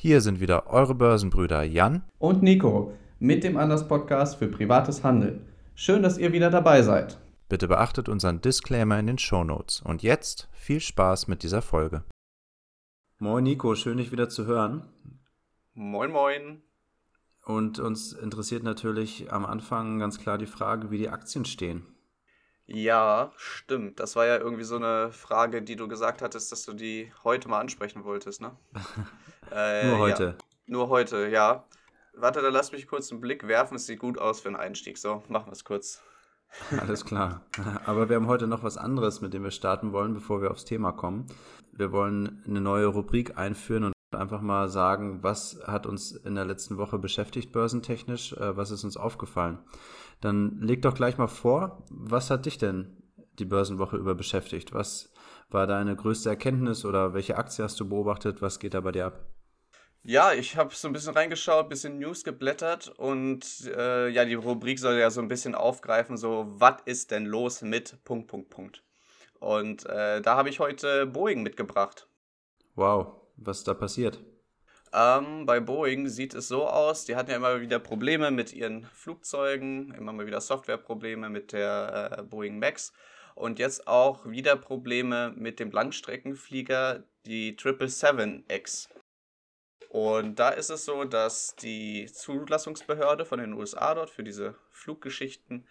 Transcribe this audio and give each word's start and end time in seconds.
Hier 0.00 0.20
sind 0.20 0.38
wieder 0.38 0.68
eure 0.68 0.94
Börsenbrüder 0.94 1.64
Jan 1.64 2.04
und 2.20 2.40
Nico 2.40 2.96
mit 3.18 3.42
dem 3.42 3.56
Anders 3.56 3.88
Podcast 3.88 4.38
für 4.38 4.46
privates 4.46 5.02
Handeln. 5.02 5.44
Schön, 5.74 6.04
dass 6.04 6.18
ihr 6.18 6.32
wieder 6.32 6.50
dabei 6.50 6.82
seid. 6.82 7.18
Bitte 7.48 7.66
beachtet 7.66 8.08
unseren 8.08 8.40
Disclaimer 8.40 8.96
in 9.00 9.08
den 9.08 9.18
Show 9.18 9.42
Notes. 9.42 9.82
Und 9.82 10.04
jetzt 10.04 10.48
viel 10.52 10.78
Spaß 10.78 11.26
mit 11.26 11.42
dieser 11.42 11.62
Folge. 11.62 12.04
Moin 13.18 13.42
Nico, 13.42 13.74
schön 13.74 13.96
dich 13.96 14.12
wieder 14.12 14.28
zu 14.28 14.46
hören. 14.46 14.84
Moin 15.74 16.12
moin. 16.12 16.62
Und 17.44 17.80
uns 17.80 18.12
interessiert 18.12 18.62
natürlich 18.62 19.32
am 19.32 19.44
Anfang 19.44 19.98
ganz 19.98 20.20
klar 20.20 20.38
die 20.38 20.46
Frage, 20.46 20.92
wie 20.92 20.98
die 20.98 21.08
Aktien 21.08 21.44
stehen. 21.44 21.84
Ja, 22.66 23.32
stimmt. 23.36 23.98
Das 23.98 24.14
war 24.14 24.26
ja 24.26 24.36
irgendwie 24.36 24.62
so 24.62 24.76
eine 24.76 25.10
Frage, 25.10 25.60
die 25.60 25.74
du 25.74 25.88
gesagt 25.88 26.22
hattest, 26.22 26.52
dass 26.52 26.64
du 26.64 26.74
die 26.74 27.10
heute 27.24 27.48
mal 27.48 27.58
ansprechen 27.58 28.04
wolltest, 28.04 28.42
ne? 28.42 28.52
äh, 29.52 29.86
nur 29.86 29.98
heute. 29.98 30.24
Ja. 30.24 30.34
Nur 30.66 30.88
heute, 30.88 31.28
ja. 31.28 31.64
Warte, 32.14 32.42
dann 32.42 32.52
lass 32.52 32.72
mich 32.72 32.86
kurz 32.86 33.10
einen 33.10 33.20
Blick 33.20 33.46
werfen. 33.46 33.76
Es 33.76 33.86
sieht 33.86 34.00
gut 34.00 34.18
aus 34.18 34.40
für 34.40 34.48
einen 34.48 34.56
Einstieg. 34.56 34.98
So, 34.98 35.22
machen 35.28 35.46
wir 35.46 35.52
es 35.52 35.64
kurz. 35.64 36.02
Alles 36.78 37.04
klar. 37.04 37.42
Aber 37.86 38.08
wir 38.08 38.16
haben 38.16 38.26
heute 38.26 38.46
noch 38.46 38.62
was 38.62 38.76
anderes, 38.76 39.20
mit 39.20 39.34
dem 39.34 39.44
wir 39.44 39.50
starten 39.50 39.92
wollen, 39.92 40.14
bevor 40.14 40.42
wir 40.42 40.50
aufs 40.50 40.64
Thema 40.64 40.92
kommen. 40.92 41.26
Wir 41.72 41.92
wollen 41.92 42.42
eine 42.46 42.60
neue 42.60 42.86
Rubrik 42.86 43.38
einführen 43.38 43.84
und 43.84 43.92
einfach 44.12 44.40
mal 44.40 44.68
sagen, 44.68 45.22
was 45.22 45.60
hat 45.66 45.86
uns 45.86 46.12
in 46.12 46.34
der 46.34 46.44
letzten 46.44 46.78
Woche 46.78 46.98
beschäftigt 46.98 47.52
börsentechnisch, 47.52 48.32
äh, 48.32 48.56
was 48.56 48.70
ist 48.70 48.84
uns 48.84 48.96
aufgefallen. 48.96 49.58
Dann 50.20 50.60
leg 50.60 50.82
doch 50.82 50.94
gleich 50.94 51.18
mal 51.18 51.28
vor, 51.28 51.84
was 51.90 52.30
hat 52.30 52.46
dich 52.46 52.58
denn 52.58 52.96
die 53.38 53.44
Börsenwoche 53.44 53.96
über 53.96 54.14
beschäftigt? 54.14 54.74
Was 54.74 55.12
war 55.50 55.66
deine 55.66 55.94
größte 55.94 56.28
Erkenntnis 56.28 56.84
oder 56.84 57.14
welche 57.14 57.36
Aktie 57.36 57.62
hast 57.62 57.78
du 57.78 57.88
beobachtet? 57.88 58.42
Was 58.42 58.58
geht 58.58 58.74
da 58.74 58.80
bei 58.80 58.92
dir 58.92 59.06
ab? 59.06 59.26
Ja, 60.02 60.32
ich 60.32 60.56
habe 60.56 60.74
so 60.74 60.88
ein 60.88 60.92
bisschen 60.92 61.12
reingeschaut, 61.12 61.66
ein 61.66 61.68
bisschen 61.68 61.98
News 61.98 62.24
geblättert 62.24 62.88
und 62.88 63.44
äh, 63.76 64.08
ja, 64.08 64.24
die 64.24 64.34
Rubrik 64.34 64.78
soll 64.78 64.94
ja 64.98 65.10
so 65.10 65.20
ein 65.20 65.28
bisschen 65.28 65.54
aufgreifen, 65.54 66.16
so 66.16 66.46
was 66.48 66.80
ist 66.84 67.10
denn 67.10 67.26
los 67.26 67.62
mit 67.62 68.02
Punkt, 68.04 68.28
Punkt, 68.28 68.48
Punkt. 68.48 68.82
Und 69.40 69.86
äh, 69.86 70.20
da 70.20 70.36
habe 70.36 70.48
ich 70.48 70.60
heute 70.60 71.06
Boeing 71.06 71.42
mitgebracht. 71.42 72.08
Wow, 72.74 73.20
was 73.36 73.58
ist 73.58 73.68
da 73.68 73.74
passiert? 73.74 74.20
Ähm, 74.92 75.44
bei 75.44 75.60
Boeing 75.60 76.08
sieht 76.08 76.34
es 76.34 76.48
so 76.48 76.66
aus, 76.66 77.04
die 77.04 77.14
hatten 77.14 77.30
ja 77.30 77.36
immer 77.36 77.60
wieder 77.60 77.78
Probleme 77.78 78.30
mit 78.30 78.52
ihren 78.52 78.84
Flugzeugen, 78.86 79.92
immer 79.94 80.12
mal 80.12 80.26
wieder 80.26 80.40
Softwareprobleme 80.40 81.28
mit 81.28 81.52
der 81.52 82.18
äh, 82.18 82.22
Boeing 82.22 82.58
Max 82.58 82.92
und 83.34 83.58
jetzt 83.58 83.86
auch 83.86 84.26
wieder 84.26 84.56
Probleme 84.56 85.32
mit 85.36 85.60
dem 85.60 85.70
Langstreckenflieger, 85.70 87.04
die 87.26 87.56
777X. 87.56 88.88
Und 89.88 90.38
da 90.38 90.50
ist 90.50 90.68
es 90.70 90.84
so, 90.84 91.04
dass 91.04 91.56
die 91.56 92.06
Zulassungsbehörde 92.12 93.24
von 93.24 93.38
den 93.38 93.54
USA 93.54 93.94
dort 93.94 94.10
für 94.10 94.22
diese 94.22 94.54
Fluggeschichten 94.70 95.66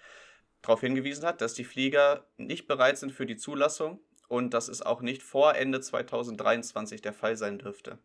darauf 0.63 0.81
hingewiesen 0.81 1.23
hat, 1.23 1.39
dass 1.41 1.53
die 1.53 1.63
Flieger 1.63 2.25
nicht 2.37 2.67
bereit 2.67 2.97
sind 2.97 3.11
für 3.11 3.27
die 3.27 3.37
Zulassung 3.37 3.99
und 4.27 4.55
dass 4.55 4.69
es 4.69 4.81
auch 4.81 5.01
nicht 5.01 5.21
vor 5.21 5.55
Ende 5.55 5.81
2023 5.81 7.01
der 7.01 7.13
Fall 7.13 7.37
sein 7.37 7.59
dürfte. 7.59 7.99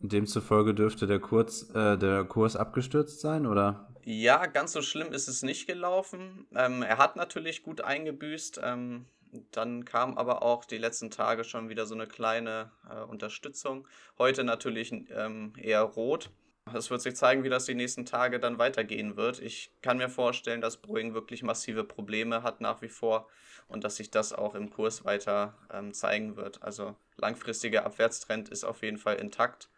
Demzufolge 0.00 0.74
dürfte 0.74 1.06
der, 1.06 1.20
Kurz, 1.20 1.70
äh, 1.74 1.96
der 1.96 2.24
Kurs 2.24 2.56
abgestürzt 2.56 3.20
sein, 3.20 3.46
oder? 3.46 3.92
Ja, 4.04 4.46
ganz 4.46 4.72
so 4.72 4.82
schlimm 4.82 5.12
ist 5.12 5.28
es 5.28 5.42
nicht 5.42 5.66
gelaufen. 5.66 6.46
Ähm, 6.54 6.82
er 6.82 6.98
hat 6.98 7.16
natürlich 7.16 7.62
gut 7.62 7.80
eingebüßt. 7.80 8.60
Ähm, 8.62 9.06
dann 9.50 9.84
kam 9.84 10.16
aber 10.16 10.42
auch 10.42 10.64
die 10.64 10.78
letzten 10.78 11.10
Tage 11.10 11.44
schon 11.44 11.68
wieder 11.68 11.86
so 11.86 11.94
eine 11.94 12.06
kleine 12.06 12.70
äh, 12.90 13.02
Unterstützung. 13.02 13.86
Heute 14.18 14.44
natürlich 14.44 14.92
ähm, 15.10 15.52
eher 15.56 15.82
rot. 15.82 16.30
Es 16.74 16.90
wird 16.90 17.00
sich 17.00 17.16
zeigen, 17.16 17.44
wie 17.44 17.48
das 17.48 17.64
die 17.64 17.74
nächsten 17.74 18.04
Tage 18.04 18.40
dann 18.40 18.58
weitergehen 18.58 19.16
wird. 19.16 19.40
Ich 19.40 19.72
kann 19.80 19.96
mir 19.96 20.10
vorstellen, 20.10 20.60
dass 20.60 20.76
Boeing 20.76 21.14
wirklich 21.14 21.42
massive 21.42 21.84
Probleme 21.84 22.42
hat 22.42 22.60
nach 22.60 22.82
wie 22.82 22.88
vor 22.88 23.26
und 23.68 23.84
dass 23.84 23.96
sich 23.96 24.10
das 24.10 24.32
auch 24.32 24.54
im 24.54 24.70
Kurs 24.70 25.04
weiter 25.04 25.56
ähm, 25.72 25.94
zeigen 25.94 26.36
wird. 26.36 26.62
Also 26.62 26.96
langfristiger 27.16 27.86
Abwärtstrend 27.86 28.48
ist 28.48 28.64
auf 28.64 28.82
jeden 28.82 28.98
Fall 28.98 29.16
intakt. 29.16 29.68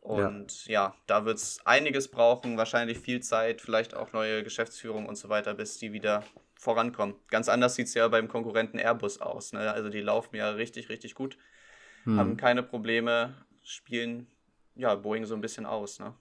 Und 0.00 0.66
ja, 0.66 0.72
ja 0.72 0.94
da 1.06 1.24
wird 1.24 1.38
es 1.38 1.64
einiges 1.64 2.08
brauchen, 2.08 2.56
wahrscheinlich 2.56 2.98
viel 2.98 3.20
Zeit, 3.20 3.60
vielleicht 3.60 3.94
auch 3.94 4.12
neue 4.12 4.42
Geschäftsführung 4.42 5.06
und 5.06 5.16
so 5.16 5.28
weiter, 5.28 5.54
bis 5.54 5.78
die 5.78 5.92
wieder 5.92 6.24
vorankommen. 6.62 7.16
Ganz 7.28 7.48
anders 7.48 7.74
sieht 7.74 7.88
es 7.88 7.94
ja 7.94 8.06
beim 8.06 8.28
Konkurrenten 8.28 8.78
Airbus 8.78 9.20
aus. 9.20 9.52
Ne? 9.52 9.72
Also 9.72 9.88
die 9.88 10.00
laufen 10.00 10.36
ja 10.36 10.50
richtig, 10.50 10.88
richtig 10.88 11.16
gut, 11.16 11.36
hm. 12.04 12.18
haben 12.18 12.36
keine 12.36 12.62
Probleme, 12.62 13.34
spielen 13.62 14.28
ja 14.76 14.94
Boeing 14.94 15.26
so 15.26 15.34
ein 15.34 15.40
bisschen 15.40 15.66
aus. 15.66 15.98
Ne? 15.98 16.14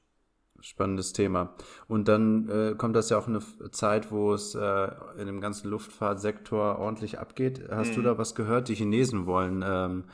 Spannendes 0.59 1.13
Thema. 1.13 1.55
Und 1.87 2.07
dann 2.07 2.49
äh, 2.49 2.75
kommt 2.75 2.95
das 2.95 3.11
ja 3.11 3.19
auch 3.19 3.27
eine 3.27 3.41
Zeit, 3.69 4.11
wo 4.11 4.33
es 4.33 4.55
äh, 4.55 4.91
in 5.19 5.27
dem 5.27 5.41
ganzen 5.41 5.69
Luftfahrtsektor 5.69 6.79
ordentlich 6.79 7.19
abgeht. 7.19 7.61
Hast 7.69 7.91
mhm. 7.91 7.95
du 7.95 8.01
da 8.01 8.17
was 8.17 8.33
gehört? 8.33 8.67
Die 8.67 8.75
Chinesen 8.75 9.27
wollen 9.27 9.63
ähm, 9.63 10.05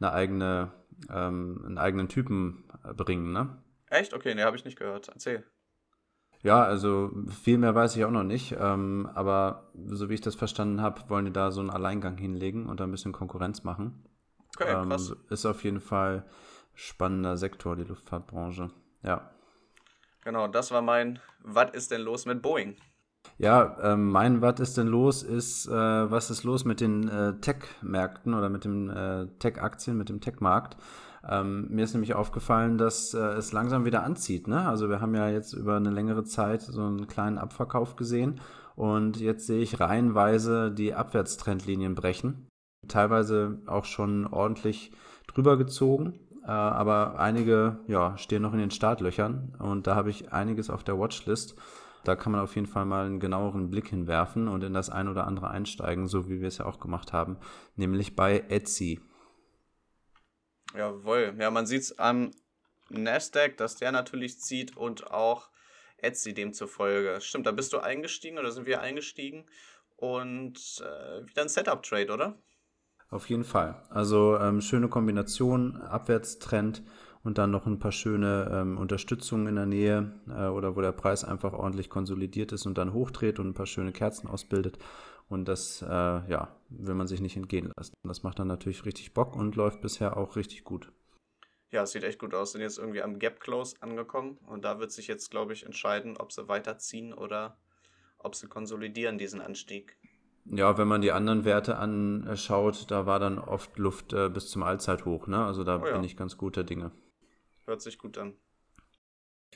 eine 0.00 0.12
eigene, 0.14 0.72
ähm, 1.10 1.62
einen 1.66 1.78
eigenen 1.78 2.08
Typen 2.08 2.64
äh, 2.84 2.94
bringen, 2.94 3.32
ne? 3.32 3.62
Echt? 3.90 4.14
Okay, 4.14 4.34
ne, 4.34 4.44
habe 4.44 4.56
ich 4.56 4.64
nicht 4.64 4.78
gehört. 4.78 5.08
Erzähl. 5.08 5.44
Ja, 6.44 6.62
also 6.62 7.10
viel 7.42 7.56
mehr 7.56 7.74
weiß 7.74 7.96
ich 7.96 8.04
auch 8.04 8.10
noch 8.10 8.22
nicht. 8.22 8.54
Ähm, 8.60 9.08
aber 9.14 9.70
so 9.86 10.10
wie 10.10 10.14
ich 10.14 10.20
das 10.20 10.34
verstanden 10.34 10.82
habe, 10.82 11.00
wollen 11.08 11.24
die 11.24 11.32
da 11.32 11.50
so 11.50 11.60
einen 11.60 11.70
Alleingang 11.70 12.18
hinlegen 12.18 12.66
und 12.66 12.80
da 12.80 12.84
ein 12.84 12.90
bisschen 12.90 13.12
Konkurrenz 13.12 13.64
machen. 13.64 14.04
Okay, 14.54 14.70
ähm, 14.70 14.90
krass. 14.90 15.16
Ist 15.30 15.46
auf 15.46 15.64
jeden 15.64 15.80
Fall 15.80 16.26
spannender 16.74 17.38
Sektor, 17.38 17.76
die 17.76 17.84
Luftfahrtbranche. 17.84 18.70
Ja. 19.02 19.30
Genau, 20.22 20.46
das 20.46 20.70
war 20.70 20.82
mein 20.82 21.18
Was 21.42 21.70
ist 21.72 21.90
denn 21.90 22.02
los 22.02 22.26
mit 22.26 22.42
Boeing? 22.42 22.76
Ja, 23.38 23.78
ähm, 23.80 24.10
mein 24.10 24.42
Was 24.42 24.60
ist 24.60 24.76
denn 24.76 24.86
los 24.86 25.22
ist, 25.22 25.66
äh, 25.66 25.72
was 25.72 26.30
ist 26.30 26.44
los 26.44 26.66
mit 26.66 26.82
den 26.82 27.08
äh, 27.08 27.40
Tech-Märkten 27.40 28.34
oder 28.34 28.50
mit 28.50 28.66
den 28.66 28.90
äh, 28.90 29.28
Tech-Aktien, 29.38 29.96
mit 29.96 30.10
dem 30.10 30.20
Tech-Markt? 30.20 30.76
Ähm, 31.28 31.66
mir 31.70 31.84
ist 31.84 31.94
nämlich 31.94 32.14
aufgefallen, 32.14 32.76
dass 32.76 33.14
äh, 33.14 33.18
es 33.18 33.52
langsam 33.52 33.84
wieder 33.84 34.02
anzieht. 34.02 34.46
Ne? 34.46 34.66
Also 34.66 34.88
wir 34.88 35.00
haben 35.00 35.14
ja 35.14 35.28
jetzt 35.28 35.52
über 35.54 35.76
eine 35.76 35.90
längere 35.90 36.24
Zeit 36.24 36.62
so 36.62 36.82
einen 36.82 37.06
kleinen 37.06 37.38
Abverkauf 37.38 37.96
gesehen 37.96 38.40
und 38.76 39.18
jetzt 39.20 39.46
sehe 39.46 39.62
ich 39.62 39.80
reihenweise 39.80 40.70
die 40.70 40.94
Abwärtstrendlinien 40.94 41.94
brechen. 41.94 42.48
Teilweise 42.88 43.62
auch 43.66 43.86
schon 43.86 44.26
ordentlich 44.26 44.92
drüber 45.26 45.56
gezogen. 45.56 46.20
Äh, 46.44 46.50
aber 46.50 47.18
einige 47.18 47.78
ja, 47.86 48.18
stehen 48.18 48.42
noch 48.42 48.52
in 48.52 48.58
den 48.58 48.70
Startlöchern 48.70 49.54
und 49.58 49.86
da 49.86 49.94
habe 49.94 50.10
ich 50.10 50.32
einiges 50.32 50.68
auf 50.68 50.84
der 50.84 50.98
Watchlist. 50.98 51.56
Da 52.04 52.16
kann 52.16 52.32
man 52.32 52.42
auf 52.42 52.54
jeden 52.54 52.66
Fall 52.66 52.84
mal 52.84 53.06
einen 53.06 53.18
genaueren 53.18 53.70
Blick 53.70 53.88
hinwerfen 53.88 54.46
und 54.46 54.62
in 54.62 54.74
das 54.74 54.90
ein 54.90 55.08
oder 55.08 55.26
andere 55.26 55.48
einsteigen, 55.48 56.06
so 56.06 56.28
wie 56.28 56.40
wir 56.40 56.48
es 56.48 56.58
ja 56.58 56.66
auch 56.66 56.78
gemacht 56.78 57.14
haben, 57.14 57.38
nämlich 57.76 58.14
bei 58.14 58.44
Etsy. 58.50 59.00
Jawohl, 60.74 61.34
ja, 61.38 61.50
man 61.50 61.66
sieht 61.66 61.82
es 61.82 61.98
am 61.98 62.32
Nasdaq, 62.90 63.56
dass 63.56 63.76
der 63.76 63.92
natürlich 63.92 64.40
zieht 64.40 64.76
und 64.76 65.10
auch 65.10 65.50
Etsy 65.98 66.34
demzufolge. 66.34 67.20
Stimmt, 67.20 67.46
da 67.46 67.52
bist 67.52 67.72
du 67.72 67.78
eingestiegen 67.78 68.38
oder 68.38 68.50
sind 68.50 68.66
wir 68.66 68.80
eingestiegen 68.80 69.46
und 69.96 70.82
äh, 70.84 71.26
wieder 71.26 71.42
ein 71.42 71.48
Setup-Trade, 71.48 72.12
oder? 72.12 72.38
Auf 73.10 73.28
jeden 73.30 73.44
Fall. 73.44 73.82
Also 73.90 74.36
ähm, 74.38 74.60
schöne 74.60 74.88
Kombination, 74.88 75.76
Abwärtstrend 75.76 76.82
und 77.22 77.38
dann 77.38 77.50
noch 77.50 77.66
ein 77.66 77.78
paar 77.78 77.92
schöne 77.92 78.50
ähm, 78.52 78.76
Unterstützungen 78.76 79.46
in 79.46 79.56
der 79.56 79.66
Nähe 79.66 80.12
äh, 80.28 80.46
oder 80.48 80.76
wo 80.76 80.80
der 80.80 80.92
Preis 80.92 81.24
einfach 81.24 81.52
ordentlich 81.52 81.88
konsolidiert 81.88 82.52
ist 82.52 82.66
und 82.66 82.76
dann 82.76 82.92
hochdreht 82.92 83.38
und 83.38 83.48
ein 83.48 83.54
paar 83.54 83.66
schöne 83.66 83.92
Kerzen 83.92 84.26
ausbildet. 84.26 84.78
Und 85.28 85.46
das, 85.46 85.82
äh, 85.82 85.86
ja, 85.86 86.54
will 86.68 86.94
man 86.94 87.06
sich 87.06 87.20
nicht 87.20 87.36
entgehen 87.36 87.72
lassen. 87.76 87.94
Das 88.02 88.22
macht 88.22 88.38
dann 88.38 88.48
natürlich 88.48 88.84
richtig 88.84 89.14
Bock 89.14 89.36
und 89.36 89.56
läuft 89.56 89.80
bisher 89.80 90.16
auch 90.16 90.36
richtig 90.36 90.64
gut. 90.64 90.92
Ja, 91.70 91.82
es 91.82 91.92
sieht 91.92 92.04
echt 92.04 92.20
gut 92.20 92.34
aus. 92.34 92.52
Sind 92.52 92.60
jetzt 92.60 92.78
irgendwie 92.78 93.02
am 93.02 93.18
Gap 93.18 93.40
Close 93.40 93.74
angekommen 93.80 94.38
und 94.46 94.64
da 94.64 94.78
wird 94.78 94.92
sich 94.92 95.08
jetzt, 95.08 95.30
glaube 95.30 95.52
ich, 95.54 95.64
entscheiden, 95.66 96.16
ob 96.16 96.32
sie 96.32 96.46
weiterziehen 96.46 97.12
oder 97.12 97.58
ob 98.18 98.34
sie 98.34 98.46
konsolidieren 98.46 99.18
diesen 99.18 99.40
Anstieg. 99.40 99.96
Ja, 100.46 100.76
wenn 100.76 100.88
man 100.88 101.00
die 101.00 101.12
anderen 101.12 101.44
Werte 101.44 101.76
anschaut, 101.76 102.90
da 102.90 103.06
war 103.06 103.18
dann 103.18 103.38
oft 103.38 103.78
Luft 103.78 104.12
äh, 104.12 104.28
bis 104.28 104.50
zum 104.50 104.62
Allzeithoch, 104.62 105.26
ne? 105.26 105.44
Also 105.44 105.64
da 105.64 105.80
oh 105.80 105.86
ja. 105.86 105.94
bin 105.94 106.04
ich 106.04 106.16
ganz 106.16 106.36
guter 106.36 106.64
Dinge. 106.64 106.90
Hört 107.64 107.80
sich 107.80 107.98
gut 107.98 108.18
an. 108.18 108.34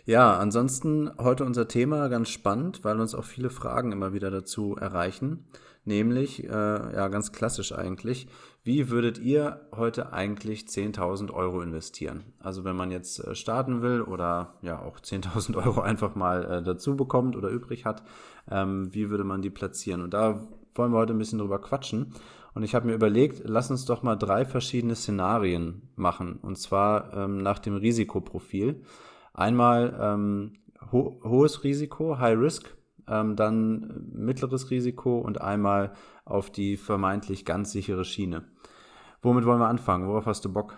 Ja, 0.04 0.38
ansonsten 0.38 1.10
heute 1.18 1.44
unser 1.44 1.68
Thema 1.68 2.08
ganz 2.08 2.30
spannend, 2.30 2.84
weil 2.84 3.00
uns 3.00 3.14
auch 3.14 3.24
viele 3.24 3.50
Fragen 3.50 3.92
immer 3.92 4.12
wieder 4.12 4.30
dazu 4.30 4.76
erreichen. 4.76 5.46
Nämlich, 5.84 6.44
äh, 6.44 6.48
ja, 6.50 7.08
ganz 7.08 7.32
klassisch 7.32 7.72
eigentlich, 7.72 8.28
wie 8.62 8.90
würdet 8.90 9.18
ihr 9.18 9.66
heute 9.74 10.12
eigentlich 10.12 10.64
10.000 10.64 11.32
Euro 11.32 11.62
investieren? 11.62 12.24
Also 12.38 12.64
wenn 12.64 12.76
man 12.76 12.90
jetzt 12.90 13.20
äh, 13.20 13.34
starten 13.34 13.80
will 13.80 14.02
oder 14.02 14.58
ja 14.60 14.82
auch 14.82 15.00
10.000 15.00 15.56
Euro 15.56 15.80
einfach 15.80 16.14
mal 16.14 16.44
äh, 16.44 16.62
dazu 16.62 16.94
bekommt 16.96 17.36
oder 17.36 17.48
übrig 17.48 17.86
hat, 17.86 18.02
ähm, 18.50 18.92
wie 18.92 19.08
würde 19.08 19.24
man 19.24 19.40
die 19.40 19.50
platzieren? 19.50 20.02
Und 20.02 20.12
da 20.12 20.46
wollen 20.74 20.92
wir 20.92 20.98
heute 20.98 21.14
ein 21.14 21.18
bisschen 21.18 21.38
drüber 21.38 21.58
quatschen. 21.58 22.12
Und 22.54 22.64
ich 22.64 22.74
habe 22.74 22.86
mir 22.86 22.94
überlegt, 22.94 23.42
lass 23.44 23.70
uns 23.70 23.84
doch 23.84 24.02
mal 24.02 24.16
drei 24.16 24.44
verschiedene 24.44 24.94
Szenarien 24.94 25.88
machen. 25.96 26.38
Und 26.42 26.58
zwar 26.58 27.14
ähm, 27.14 27.38
nach 27.38 27.60
dem 27.60 27.76
Risikoprofil. 27.76 28.82
Einmal 29.38 29.96
ähm, 30.00 30.52
ho 30.90 31.20
hohes 31.22 31.62
Risiko, 31.62 32.18
High 32.18 32.36
Risk, 32.36 32.76
ähm, 33.06 33.36
dann 33.36 34.10
mittleres 34.12 34.68
Risiko 34.72 35.20
und 35.20 35.40
einmal 35.40 35.92
auf 36.24 36.50
die 36.50 36.76
vermeintlich 36.76 37.44
ganz 37.44 37.70
sichere 37.70 38.04
Schiene. 38.04 38.50
Womit 39.22 39.44
wollen 39.44 39.60
wir 39.60 39.68
anfangen? 39.68 40.08
Worauf 40.08 40.26
hast 40.26 40.44
du 40.44 40.52
Bock? 40.52 40.76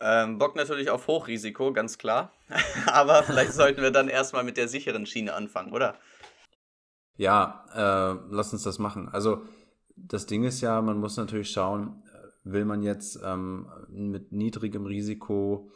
Ähm, 0.00 0.38
Bock 0.38 0.56
natürlich 0.56 0.90
auf 0.90 1.06
Hochrisiko, 1.06 1.72
ganz 1.72 1.96
klar. 1.96 2.32
Aber 2.86 3.22
vielleicht 3.22 3.52
sollten 3.52 3.82
wir 3.82 3.92
dann 3.92 4.08
erstmal 4.08 4.42
mit 4.42 4.56
der 4.56 4.66
sicheren 4.66 5.06
Schiene 5.06 5.34
anfangen, 5.34 5.72
oder? 5.72 5.94
Ja, 7.16 7.66
äh, 7.72 8.18
lass 8.30 8.52
uns 8.52 8.64
das 8.64 8.80
machen. 8.80 9.08
Also 9.08 9.42
das 9.94 10.26
Ding 10.26 10.42
ist 10.42 10.60
ja, 10.60 10.82
man 10.82 10.98
muss 10.98 11.16
natürlich 11.16 11.52
schauen, 11.52 12.02
will 12.42 12.64
man 12.64 12.82
jetzt 12.82 13.20
ähm, 13.24 13.68
mit 13.88 14.32
niedrigem 14.32 14.86
Risiko 14.86 15.70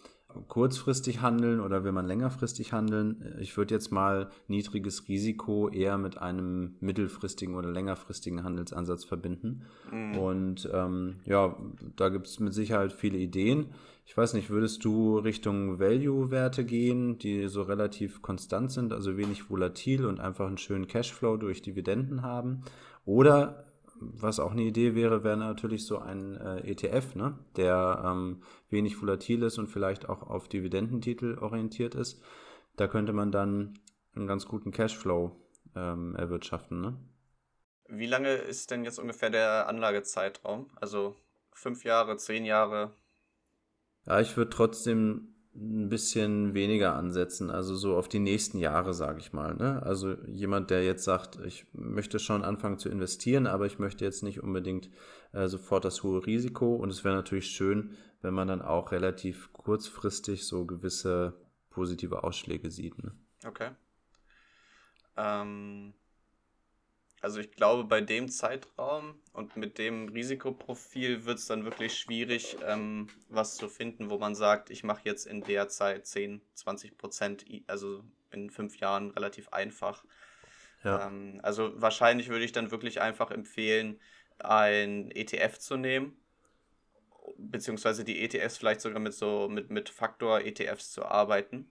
kurzfristig 0.46 1.20
handeln 1.20 1.60
oder 1.60 1.84
will 1.84 1.92
man 1.92 2.06
längerfristig 2.06 2.72
handeln? 2.72 3.36
Ich 3.40 3.56
würde 3.56 3.74
jetzt 3.74 3.90
mal 3.90 4.30
niedriges 4.46 5.08
Risiko 5.08 5.68
eher 5.68 5.98
mit 5.98 6.18
einem 6.18 6.76
mittelfristigen 6.80 7.54
oder 7.54 7.70
längerfristigen 7.70 8.44
Handelsansatz 8.44 9.04
verbinden. 9.04 9.62
Mhm. 9.92 10.18
Und 10.18 10.70
ähm, 10.72 11.16
ja, 11.24 11.56
da 11.96 12.08
gibt 12.08 12.26
es 12.26 12.40
mit 12.40 12.54
Sicherheit 12.54 12.92
viele 12.92 13.18
Ideen. 13.18 13.66
Ich 14.06 14.16
weiß 14.16 14.32
nicht, 14.34 14.48
würdest 14.48 14.84
du 14.84 15.18
Richtung 15.18 15.78
Value-Werte 15.78 16.64
gehen, 16.64 17.18
die 17.18 17.48
so 17.48 17.62
relativ 17.62 18.22
konstant 18.22 18.72
sind, 18.72 18.92
also 18.92 19.18
wenig 19.18 19.50
volatil 19.50 20.06
und 20.06 20.18
einfach 20.18 20.46
einen 20.46 20.56
schönen 20.56 20.86
Cashflow 20.86 21.36
durch 21.36 21.60
Dividenden 21.60 22.22
haben? 22.22 22.62
Oder 23.04 23.67
was 24.00 24.40
auch 24.40 24.52
eine 24.52 24.62
Idee 24.62 24.94
wäre, 24.94 25.24
wäre 25.24 25.36
natürlich 25.36 25.86
so 25.86 25.98
ein 25.98 26.36
äh, 26.36 26.70
ETF, 26.70 27.14
ne? 27.14 27.38
der 27.56 28.02
ähm, 28.04 28.42
wenig 28.70 29.00
volatil 29.00 29.42
ist 29.42 29.58
und 29.58 29.68
vielleicht 29.68 30.08
auch 30.08 30.22
auf 30.22 30.48
Dividendentitel 30.48 31.38
orientiert 31.38 31.94
ist. 31.94 32.22
Da 32.76 32.86
könnte 32.86 33.12
man 33.12 33.32
dann 33.32 33.78
einen 34.14 34.26
ganz 34.26 34.46
guten 34.46 34.70
Cashflow 34.70 35.36
ähm, 35.74 36.14
erwirtschaften. 36.16 36.80
Ne? 36.80 36.96
Wie 37.88 38.06
lange 38.06 38.34
ist 38.34 38.70
denn 38.70 38.84
jetzt 38.84 38.98
ungefähr 38.98 39.30
der 39.30 39.68
Anlagezeitraum? 39.68 40.70
Also 40.76 41.16
fünf 41.52 41.84
Jahre, 41.84 42.16
zehn 42.16 42.44
Jahre? 42.44 42.92
Ja, 44.06 44.20
ich 44.20 44.36
würde 44.36 44.50
trotzdem 44.50 45.34
ein 45.60 45.88
bisschen 45.88 46.54
weniger 46.54 46.94
ansetzen, 46.94 47.50
also 47.50 47.74
so 47.74 47.96
auf 47.96 48.08
die 48.08 48.18
nächsten 48.18 48.58
Jahre, 48.58 48.94
sage 48.94 49.18
ich 49.18 49.32
mal. 49.32 49.54
Ne? 49.54 49.82
Also 49.82 50.14
jemand, 50.26 50.70
der 50.70 50.84
jetzt 50.84 51.04
sagt, 51.04 51.38
ich 51.44 51.66
möchte 51.72 52.18
schon 52.18 52.44
anfangen 52.44 52.78
zu 52.78 52.88
investieren, 52.88 53.46
aber 53.46 53.66
ich 53.66 53.78
möchte 53.78 54.04
jetzt 54.04 54.22
nicht 54.22 54.42
unbedingt 54.42 54.88
äh, 55.32 55.48
sofort 55.48 55.84
das 55.84 56.02
hohe 56.02 56.24
Risiko. 56.24 56.76
Und 56.76 56.90
es 56.90 57.04
wäre 57.04 57.16
natürlich 57.16 57.48
schön, 57.48 57.96
wenn 58.20 58.34
man 58.34 58.48
dann 58.48 58.62
auch 58.62 58.92
relativ 58.92 59.52
kurzfristig 59.52 60.46
so 60.46 60.64
gewisse 60.64 61.34
positive 61.70 62.24
Ausschläge 62.24 62.70
sieht. 62.70 63.02
Ne? 63.02 63.12
Okay. 63.46 63.70
Ähm, 65.16 65.94
also 67.20 67.40
ich 67.40 67.50
glaube, 67.50 67.84
bei 67.84 68.00
dem 68.00 68.28
Zeitraum 68.28 69.20
und 69.32 69.56
mit 69.56 69.78
dem 69.78 70.08
Risikoprofil 70.08 71.24
wird 71.24 71.38
es 71.38 71.46
dann 71.46 71.64
wirklich 71.64 71.98
schwierig, 71.98 72.56
ähm, 72.66 73.08
was 73.28 73.56
zu 73.56 73.68
finden, 73.68 74.10
wo 74.10 74.18
man 74.18 74.34
sagt, 74.34 74.70
ich 74.70 74.84
mache 74.84 75.02
jetzt 75.04 75.26
in 75.26 75.42
der 75.42 75.68
Zeit 75.68 76.06
10, 76.06 76.40
20 76.54 76.96
Prozent, 76.96 77.44
also 77.66 78.04
in 78.30 78.50
fünf 78.50 78.78
Jahren 78.78 79.10
relativ 79.10 79.48
einfach. 79.48 80.04
Ja. 80.84 81.06
Ähm, 81.06 81.40
also 81.42 81.72
wahrscheinlich 81.80 82.28
würde 82.28 82.44
ich 82.44 82.52
dann 82.52 82.70
wirklich 82.70 83.00
einfach 83.00 83.30
empfehlen, 83.30 83.98
ein 84.38 85.10
ETF 85.10 85.58
zu 85.58 85.76
nehmen, 85.76 86.16
beziehungsweise 87.36 88.04
die 88.04 88.22
ETFs 88.22 88.58
vielleicht 88.58 88.80
sogar 88.80 89.00
mit 89.00 89.14
so 89.14 89.48
mit, 89.48 89.70
mit 89.70 89.88
Faktor-ETFs 89.88 90.92
zu 90.92 91.04
arbeiten 91.04 91.68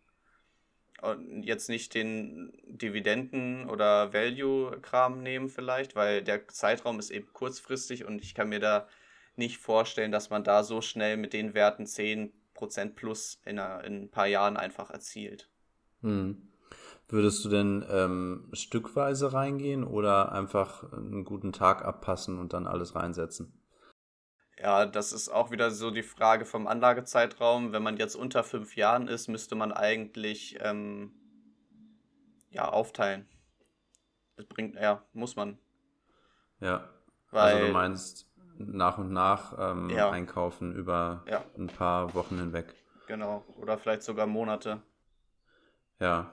jetzt 1.41 1.69
nicht 1.69 1.93
den 1.93 2.51
Dividenden- 2.65 3.69
oder 3.69 4.13
Value-Kram 4.13 5.21
nehmen 5.21 5.49
vielleicht, 5.49 5.95
weil 5.95 6.23
der 6.23 6.47
Zeitraum 6.47 6.99
ist 6.99 7.11
eben 7.11 7.31
kurzfristig 7.33 8.05
und 8.05 8.21
ich 8.23 8.33
kann 8.33 8.49
mir 8.49 8.59
da 8.59 8.87
nicht 9.35 9.59
vorstellen, 9.59 10.11
dass 10.11 10.29
man 10.29 10.43
da 10.43 10.63
so 10.63 10.81
schnell 10.81 11.17
mit 11.17 11.33
den 11.33 11.53
Werten 11.53 11.85
10% 11.85 12.31
plus 12.95 13.39
in, 13.45 13.59
einer, 13.59 13.83
in 13.83 14.03
ein 14.03 14.09
paar 14.09 14.27
Jahren 14.27 14.57
einfach 14.57 14.89
erzielt. 14.89 15.49
Hm. 16.01 16.49
Würdest 17.09 17.45
du 17.45 17.49
denn 17.49 17.85
ähm, 17.89 18.49
stückweise 18.51 19.31
reingehen 19.31 19.85
oder 19.85 20.33
einfach 20.33 20.91
einen 20.91 21.23
guten 21.23 21.53
Tag 21.53 21.85
abpassen 21.85 22.37
und 22.37 22.51
dann 22.51 22.67
alles 22.67 22.95
reinsetzen? 22.95 23.53
Ja, 24.59 24.85
das 24.85 25.13
ist 25.13 25.29
auch 25.29 25.51
wieder 25.51 25.69
so 25.71 25.91
die 25.91 26.03
Frage 26.03 26.45
vom 26.45 26.65
Anlagezeitraum. 26.65 27.73
Wenn 27.73 27.83
man 27.83 27.97
jetzt 27.97 28.15
unter 28.15 28.43
fünf 28.43 28.75
Jahren 28.75 29.07
ist, 29.07 29.27
müsste 29.27 29.55
man 29.55 29.71
eigentlich 29.71 30.57
ähm, 30.61 31.11
ja 32.49 32.67
aufteilen. 32.67 33.27
Das 34.35 34.45
bringt, 34.47 34.75
ja, 34.75 35.03
muss 35.13 35.35
man. 35.35 35.59
Ja. 36.59 36.89
Weil, 37.29 37.55
also 37.55 37.67
du 37.67 37.73
meinst 37.73 38.27
nach 38.57 38.97
und 38.97 39.11
nach 39.11 39.53
ähm, 39.59 39.89
ja. 39.89 40.09
einkaufen 40.09 40.73
über 40.73 41.23
ja. 41.27 41.43
ein 41.57 41.67
paar 41.67 42.15
Wochen 42.15 42.39
hinweg. 42.39 42.73
Genau. 43.07 43.45
Oder 43.57 43.77
vielleicht 43.77 44.03
sogar 44.03 44.25
Monate. 44.25 44.81
Ja. 45.99 46.31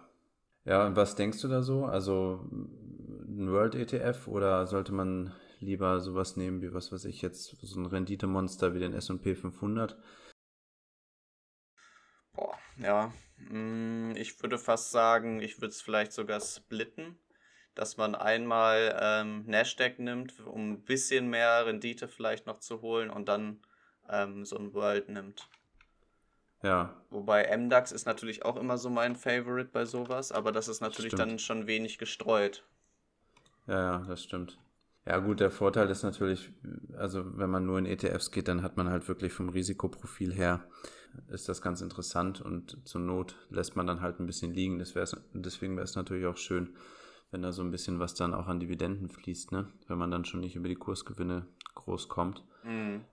Ja, 0.65 0.87
und 0.87 0.97
was 0.97 1.15
denkst 1.15 1.43
du 1.43 1.49
da 1.49 1.61
so? 1.61 1.85
Also 1.85 2.49
ein 2.51 3.51
World 3.51 3.75
ETF 3.75 4.29
oder 4.29 4.67
sollte 4.67 4.93
man 4.93 5.35
lieber 5.61 6.01
sowas 6.01 6.37
nehmen 6.37 6.63
wie, 6.63 6.73
was 6.73 6.93
weiß 6.93 7.05
ich 7.07 7.23
jetzt, 7.23 7.57
so 7.61 7.81
ein 7.81 7.87
Renditemonster 7.87 8.75
wie 8.75 8.81
den 8.81 8.95
S&P 8.95 9.35
500? 9.35 9.97
Boah, 12.33 12.59
ja. 12.79 13.13
Mm, 13.51 14.13
ich 14.17 14.41
würde 14.43 14.59
fast 14.59 14.91
sagen, 14.91 15.41
ich 15.41 15.61
würde 15.61 15.69
es 15.69 15.83
vielleicht 15.83 16.13
sogar 16.13 16.41
splitten, 16.41 17.19
dass 17.75 17.97
man 17.97 18.15
einmal 18.15 18.99
ähm, 19.01 19.45
Nasdaq 19.47 19.99
nimmt, 19.99 20.41
um 20.47 20.73
ein 20.73 20.85
bisschen 20.85 21.29
mehr 21.29 21.67
Rendite 21.67 22.09
vielleicht 22.09 22.47
noch 22.47 22.61
zu 22.61 22.81
holen 22.83 23.11
und 23.11 23.29
dann 23.29 23.61
ähm, 24.09 24.45
so 24.45 24.57
ein 24.57 24.73
World 24.75 25.09
nimmt. 25.09 25.49
Ja. 26.63 26.95
Wobei 27.11 27.55
MDAX 27.55 27.93
ist 27.93 28.07
natürlich 28.07 28.45
auch 28.45 28.57
immer 28.57 28.79
so 28.79 28.89
mein 28.89 29.17
Favorite 29.17 29.69
bei 29.71 29.85
sowas, 29.85 30.33
aber 30.33 30.51
das 30.51 30.67
ist 30.67 30.81
natürlich 30.81 31.13
stimmt. 31.13 31.31
dann 31.33 31.39
schon 31.39 31.67
wenig 31.67 31.99
gestreut. 31.99 32.65
Ja, 33.67 33.75
ja, 33.75 33.99
das 34.09 34.25
stimmt. 34.25 34.59
Ja, 35.07 35.19
gut, 35.19 35.41
der 35.41 35.51
Vorteil 35.51 35.91
ist 35.91 36.03
natürlich, 36.03 36.51
also 36.97 37.39
wenn 37.39 37.51
man 37.51 37.67
nur 37.67 37.79
in 37.79 37.85
ETFs 37.85 38.31
geht, 38.31 38.49
dann 38.49 38.63
hat 38.63 38.79
man 38.79 38.89
halt 38.89 39.07
wirklich 39.07 39.35
vom 39.35 39.51
Risikoprofil 39.51 40.33
her, 40.33 40.67
ist 41.29 41.47
das 41.49 41.61
ganz 41.61 41.83
interessant 41.83 42.41
und 42.41 42.79
zur 42.89 43.03
Not 43.03 43.37
lässt 43.51 43.77
man 43.77 43.87
dann 43.87 44.01
halt 44.01 44.19
ein 44.19 44.27
bisschen 44.27 44.55
liegen. 44.55 44.79
Deswegen 44.79 45.77
wäre 45.77 45.85
es 45.85 45.97
natürlich 45.97 46.25
auch 46.25 46.39
schön, 46.39 46.75
wenn 47.31 47.43
da 47.43 47.53
so 47.53 47.63
ein 47.63 47.71
bisschen 47.71 47.99
was 47.99 48.15
dann 48.15 48.33
auch 48.33 48.47
an 48.47 48.61
Dividenden 48.61 49.11
fließt, 49.11 49.53
ne? 49.53 49.71
Wenn 49.89 49.99
man 49.99 50.11
dann 50.11 50.25
schon 50.25 50.41
nicht 50.41 50.57
über 50.57 50.69
die 50.69 50.75
Kursgewinne 50.75 51.47
groß 51.75 52.09
kommt. 52.09 52.43
Mhm. 52.63 53.05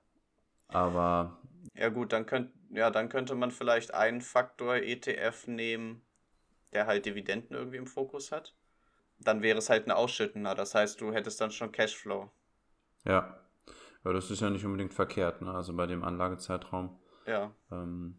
Aber. 0.69 1.41
Ja, 1.73 1.89
gut, 1.89 2.13
dann, 2.13 2.25
könnt, 2.25 2.51
ja, 2.69 2.89
dann 2.89 3.09
könnte 3.09 3.35
man 3.35 3.51
vielleicht 3.51 3.93
einen 3.93 4.21
Faktor 4.21 4.75
ETF 4.75 5.47
nehmen, 5.47 6.03
der 6.71 6.87
halt 6.87 7.05
Dividenden 7.05 7.55
irgendwie 7.55 7.77
im 7.77 7.87
Fokus 7.87 8.31
hat 8.31 8.55
dann 9.23 9.41
wäre 9.41 9.57
es 9.57 9.69
halt 9.69 9.87
ein 9.87 9.91
Ausschüttender. 9.91 10.55
Das 10.55 10.75
heißt, 10.75 10.99
du 11.01 11.13
hättest 11.13 11.41
dann 11.41 11.51
schon 11.51 11.71
Cashflow. 11.71 12.29
Ja. 13.05 13.37
Ja, 14.03 14.13
das 14.13 14.31
ist 14.31 14.41
ja 14.41 14.49
nicht 14.49 14.65
unbedingt 14.65 14.93
verkehrt. 14.93 15.41
Ne? 15.41 15.51
Also 15.51 15.75
bei 15.75 15.85
dem 15.85 16.03
Anlagezeitraum 16.03 16.97
ja. 17.27 17.51
ähm, 17.71 18.17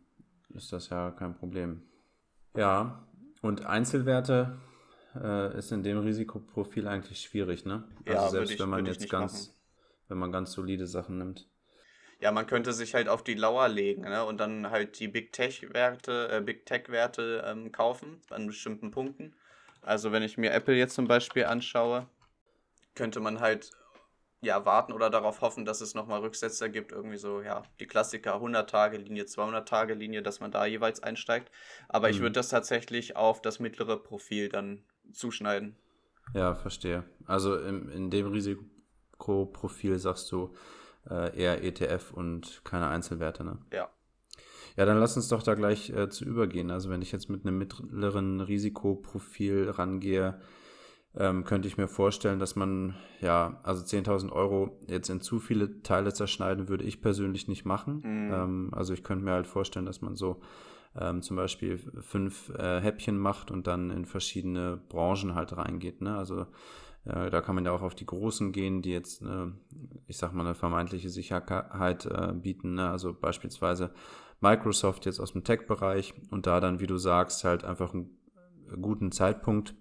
ist 0.50 0.72
das 0.72 0.88
ja 0.90 1.10
kein 1.10 1.34
Problem. 1.34 1.82
Ja, 2.54 3.06
und 3.40 3.66
Einzelwerte 3.66 4.58
äh, 5.20 5.56
ist 5.58 5.72
in 5.72 5.82
dem 5.82 5.98
Risikoprofil 5.98 6.86
eigentlich 6.86 7.20
schwierig, 7.20 7.64
ne? 7.64 7.84
Also 8.06 8.12
ja, 8.12 8.28
selbst 8.28 8.52
ich, 8.52 8.60
wenn 8.60 8.68
man 8.68 8.86
jetzt 8.86 9.08
ganz, 9.10 9.48
machen. 9.48 9.56
wenn 10.08 10.18
man 10.18 10.32
ganz 10.32 10.52
solide 10.52 10.86
Sachen 10.86 11.18
nimmt. 11.18 11.48
Ja, 12.20 12.30
man 12.30 12.46
könnte 12.46 12.72
sich 12.72 12.94
halt 12.94 13.08
auf 13.08 13.24
die 13.24 13.34
Lauer 13.34 13.68
legen 13.68 14.02
ne? 14.02 14.24
und 14.24 14.38
dann 14.38 14.70
halt 14.70 15.00
die 15.00 15.08
Big 15.08 15.32
Tech-Werte, 15.32 16.28
äh, 16.30 16.40
Big 16.40 16.66
Tech-Werte 16.66 17.42
ähm, 17.44 17.72
kaufen 17.72 18.20
an 18.30 18.46
bestimmten 18.46 18.92
Punkten 18.92 19.34
also 19.82 20.12
wenn 20.12 20.22
ich 20.22 20.38
mir 20.38 20.52
Apple 20.52 20.74
jetzt 20.74 20.94
zum 20.94 21.06
Beispiel 21.06 21.44
anschaue, 21.44 22.06
könnte 22.94 23.20
man 23.20 23.40
halt 23.40 23.70
ja 24.40 24.64
warten 24.64 24.92
oder 24.92 25.08
darauf 25.08 25.40
hoffen, 25.40 25.64
dass 25.64 25.80
es 25.80 25.94
nochmal 25.94 26.20
Rücksetzer 26.20 26.68
gibt, 26.68 26.92
irgendwie 26.92 27.16
so, 27.16 27.40
ja, 27.42 27.62
die 27.80 27.86
Klassiker 27.86 28.36
100-Tage-Linie, 28.36 29.24
200-Tage-Linie, 29.24 30.22
dass 30.22 30.40
man 30.40 30.50
da 30.50 30.66
jeweils 30.66 31.02
einsteigt. 31.02 31.50
Aber 31.88 32.08
mhm. 32.08 32.14
ich 32.14 32.20
würde 32.20 32.32
das 32.32 32.48
tatsächlich 32.48 33.16
auf 33.16 33.40
das 33.40 33.60
mittlere 33.60 33.96
Profil 33.96 34.48
dann 34.48 34.82
zuschneiden. 35.12 35.76
Ja, 36.34 36.54
verstehe. 36.54 37.04
Also 37.26 37.56
in, 37.56 37.88
in 37.90 38.10
dem 38.10 38.26
Risikoprofil 38.32 39.98
sagst 39.98 40.30
du 40.32 40.54
äh, 41.08 41.36
eher 41.36 41.62
ETF 41.62 42.12
und 42.12 42.62
keine 42.64 42.88
Einzelwerte, 42.88 43.44
ne? 43.44 43.58
Ja. 43.72 43.90
Ja, 44.76 44.86
dann 44.86 44.98
lass 44.98 45.16
uns 45.16 45.28
doch 45.28 45.42
da 45.42 45.54
gleich 45.54 45.90
äh, 45.90 46.08
zu 46.08 46.24
übergehen. 46.24 46.70
Also 46.70 46.90
wenn 46.90 47.02
ich 47.02 47.12
jetzt 47.12 47.28
mit 47.28 47.46
einem 47.46 47.58
mittleren 47.58 48.40
Risikoprofil 48.40 49.70
rangehe, 49.70 50.40
ähm, 51.14 51.44
könnte 51.44 51.68
ich 51.68 51.76
mir 51.76 51.88
vorstellen, 51.88 52.38
dass 52.38 52.56
man, 52.56 52.94
ja, 53.20 53.60
also 53.64 53.84
10.000 53.84 54.32
Euro 54.32 54.80
jetzt 54.88 55.10
in 55.10 55.20
zu 55.20 55.40
viele 55.40 55.82
Teile 55.82 56.14
zerschneiden, 56.14 56.68
würde 56.68 56.84
ich 56.84 57.02
persönlich 57.02 57.48
nicht 57.48 57.64
machen. 57.64 58.02
Mhm. 58.02 58.32
Ähm, 58.32 58.70
also 58.72 58.94
ich 58.94 59.04
könnte 59.04 59.24
mir 59.24 59.32
halt 59.32 59.46
vorstellen, 59.46 59.84
dass 59.84 60.00
man 60.00 60.16
so 60.16 60.40
ähm, 60.98 61.22
zum 61.22 61.36
Beispiel 61.36 61.78
fünf 62.00 62.50
äh, 62.50 62.80
Häppchen 62.80 63.18
macht 63.18 63.50
und 63.50 63.66
dann 63.66 63.90
in 63.90 64.06
verschiedene 64.06 64.78
Branchen 64.88 65.34
halt 65.34 65.56
reingeht. 65.56 66.00
Ne? 66.00 66.16
Also 66.16 66.46
äh, 67.04 67.30
da 67.30 67.40
kann 67.40 67.54
man 67.54 67.64
ja 67.64 67.72
auch 67.72 67.82
auf 67.82 67.94
die 67.94 68.06
Großen 68.06 68.52
gehen, 68.52 68.82
die 68.82 68.92
jetzt, 68.92 69.22
äh, 69.22 69.46
ich 70.06 70.16
sag 70.16 70.32
mal, 70.32 70.46
eine 70.46 70.54
vermeintliche 70.54 71.10
Sicherheit 71.10 72.06
äh, 72.06 72.32
bieten. 72.32 72.74
Ne? 72.74 72.88
Also 72.88 73.12
beispielsweise 73.12 73.92
Microsoft 74.42 75.06
jetzt 75.06 75.20
aus 75.20 75.32
dem 75.32 75.44
Tech-Bereich 75.44 76.14
und 76.30 76.46
da 76.46 76.60
dann, 76.60 76.80
wie 76.80 76.86
du 76.86 76.98
sagst, 76.98 77.44
halt 77.44 77.64
einfach 77.64 77.94
einen 77.94 78.18
guten 78.80 79.12
Zeitpunkt 79.12 79.74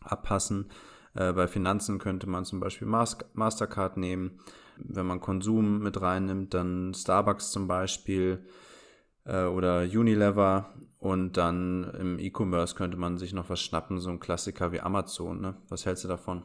abpassen. 0.00 0.70
Äh, 1.14 1.32
bei 1.32 1.46
Finanzen 1.46 1.98
könnte 1.98 2.28
man 2.28 2.44
zum 2.44 2.60
Beispiel 2.60 2.88
Mastercard 2.88 3.96
nehmen. 3.96 4.40
Wenn 4.76 5.06
man 5.06 5.20
Konsum 5.20 5.80
mit 5.80 6.00
reinnimmt, 6.00 6.54
dann 6.54 6.94
Starbucks 6.94 7.52
zum 7.52 7.68
Beispiel 7.68 8.44
äh, 9.24 9.44
oder 9.44 9.82
Unilever. 9.82 10.74
Und 10.98 11.36
dann 11.36 11.84
im 11.98 12.18
E-Commerce 12.18 12.76
könnte 12.76 12.96
man 12.96 13.18
sich 13.18 13.32
noch 13.32 13.50
was 13.50 13.60
schnappen, 13.60 13.98
so 13.98 14.10
ein 14.10 14.20
Klassiker 14.20 14.70
wie 14.72 14.80
Amazon. 14.80 15.40
Ne? 15.40 15.56
Was 15.68 15.84
hältst 15.84 16.04
du 16.04 16.08
davon? 16.08 16.44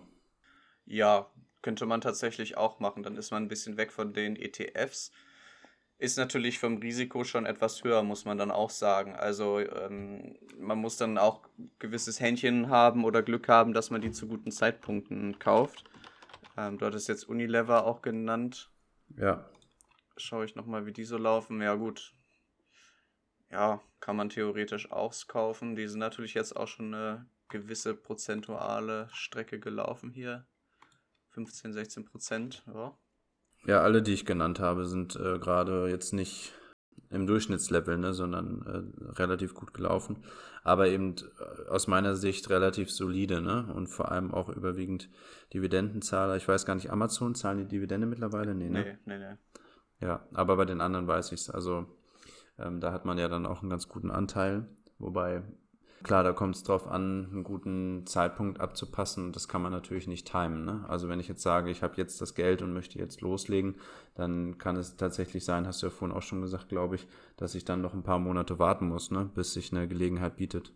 Ja, 0.85 1.29
könnte 1.61 1.85
man 1.85 2.01
tatsächlich 2.01 2.57
auch 2.57 2.79
machen. 2.79 3.03
Dann 3.03 3.17
ist 3.17 3.31
man 3.31 3.43
ein 3.43 3.49
bisschen 3.49 3.77
weg 3.77 3.91
von 3.91 4.13
den 4.13 4.35
ETFs 4.35 5.11
ist 5.99 6.17
natürlich 6.17 6.59
vom 6.59 6.77
Risiko 6.77 7.23
schon 7.23 7.45
etwas 7.45 7.83
höher, 7.83 8.03
muss 8.03 8.25
man 8.25 8.37
dann 8.37 8.51
auch 8.51 8.69
sagen. 8.69 9.15
Also 9.15 9.59
ähm, 9.59 10.37
man 10.59 10.77
muss 10.77 10.97
dann 10.97 11.17
auch 11.17 11.47
gewisses 11.79 12.19
Händchen 12.19 12.69
haben 12.69 13.03
oder 13.03 13.23
Glück 13.23 13.47
haben, 13.49 13.73
dass 13.73 13.89
man 13.89 14.01
die 14.01 14.11
zu 14.11 14.27
guten 14.27 14.51
Zeitpunkten 14.51 15.39
kauft. 15.39 15.83
Ähm, 16.55 16.77
du 16.77 16.85
hattest 16.85 17.07
jetzt 17.07 17.27
Unilever 17.27 17.85
auch 17.85 18.01
genannt. 18.01 18.69
Ja. 19.17 19.49
Schaue 20.17 20.45
ich 20.45 20.55
nochmal, 20.55 20.85
wie 20.85 20.93
die 20.93 21.03
so 21.03 21.17
laufen. 21.17 21.61
Ja 21.61 21.75
gut. 21.75 22.13
Ja, 23.49 23.81
kann 23.99 24.17
man 24.17 24.29
theoretisch 24.29 24.91
auch 24.91 25.13
kaufen. 25.27 25.75
Die 25.75 25.87
sind 25.87 25.99
natürlich 25.99 26.33
jetzt 26.33 26.55
auch 26.55 26.67
schon 26.67 26.93
eine 26.93 27.25
gewisse 27.49 27.95
prozentuale 27.95 29.07
Strecke 29.11 29.59
gelaufen 29.59 30.11
hier. 30.11 30.45
15, 31.29 31.73
16 31.73 32.05
Prozent. 32.05 32.63
Ja. 32.67 32.97
Ja, 33.65 33.81
alle, 33.81 34.01
die 34.01 34.13
ich 34.13 34.25
genannt 34.25 34.59
habe, 34.59 34.85
sind 34.85 35.15
äh, 35.15 35.39
gerade 35.39 35.89
jetzt 35.89 36.13
nicht 36.13 36.53
im 37.09 37.25
Durchschnittslevel, 37.25 37.97
ne, 37.97 38.13
sondern 38.13 38.61
äh, 38.65 39.11
relativ 39.19 39.53
gut 39.53 39.73
gelaufen. 39.73 40.23
Aber 40.63 40.87
eben 40.87 41.15
äh, 41.15 41.69
aus 41.69 41.87
meiner 41.87 42.15
Sicht 42.15 42.49
relativ 42.49 42.91
solide, 42.91 43.41
ne? 43.41 43.71
Und 43.73 43.87
vor 43.87 44.11
allem 44.11 44.33
auch 44.33 44.49
überwiegend 44.49 45.09
Dividendenzahler. 45.53 46.35
Ich 46.35 46.47
weiß 46.47 46.65
gar 46.65 46.75
nicht, 46.75 46.91
Amazon 46.91 47.35
zahlen 47.35 47.59
die 47.59 47.67
Dividende 47.67 48.07
mittlerweile? 48.07 48.53
Nee, 48.53 48.69
ne? 48.69 48.97
Nee, 49.05 49.17
nee, 49.17 49.19
nee. 49.19 49.37
Ja, 49.99 50.27
aber 50.33 50.57
bei 50.57 50.65
den 50.65 50.81
anderen 50.81 51.07
weiß 51.07 51.31
ich 51.31 51.41
es. 51.41 51.49
Also 51.49 51.85
ähm, 52.59 52.79
da 52.79 52.91
hat 52.91 53.05
man 53.05 53.17
ja 53.17 53.27
dann 53.27 53.45
auch 53.45 53.61
einen 53.61 53.69
ganz 53.69 53.87
guten 53.87 54.11
Anteil. 54.11 54.67
Wobei 54.99 55.43
Klar, 56.03 56.23
da 56.23 56.31
kommt 56.31 56.55
es 56.55 56.63
darauf 56.63 56.87
an, 56.87 57.27
einen 57.31 57.43
guten 57.43 58.05
Zeitpunkt 58.05 58.59
abzupassen. 58.59 59.31
Das 59.31 59.47
kann 59.47 59.61
man 59.61 59.71
natürlich 59.71 60.07
nicht 60.07 60.31
timen. 60.31 60.63
Ne? 60.63 60.85
Also 60.87 61.09
wenn 61.09 61.19
ich 61.19 61.27
jetzt 61.27 61.41
sage, 61.41 61.71
ich 61.71 61.81
habe 61.81 61.95
jetzt 61.97 62.21
das 62.21 62.35
Geld 62.35 62.61
und 62.61 62.71
möchte 62.73 62.99
jetzt 62.99 63.21
loslegen, 63.21 63.75
dann 64.15 64.57
kann 64.57 64.75
es 64.75 64.95
tatsächlich 64.95 65.43
sein, 65.43 65.65
hast 65.65 65.81
du 65.81 65.87
ja 65.87 65.89
vorhin 65.89 66.15
auch 66.15 66.21
schon 66.21 66.41
gesagt, 66.41 66.69
glaube 66.69 66.95
ich, 66.95 67.07
dass 67.35 67.55
ich 67.55 67.65
dann 67.65 67.81
noch 67.81 67.93
ein 67.93 68.03
paar 68.03 68.19
Monate 68.19 68.59
warten 68.59 68.87
muss, 68.87 69.09
ne? 69.09 69.29
bis 69.33 69.53
sich 69.53 69.71
eine 69.71 69.87
Gelegenheit 69.87 70.35
bietet. 70.35 70.71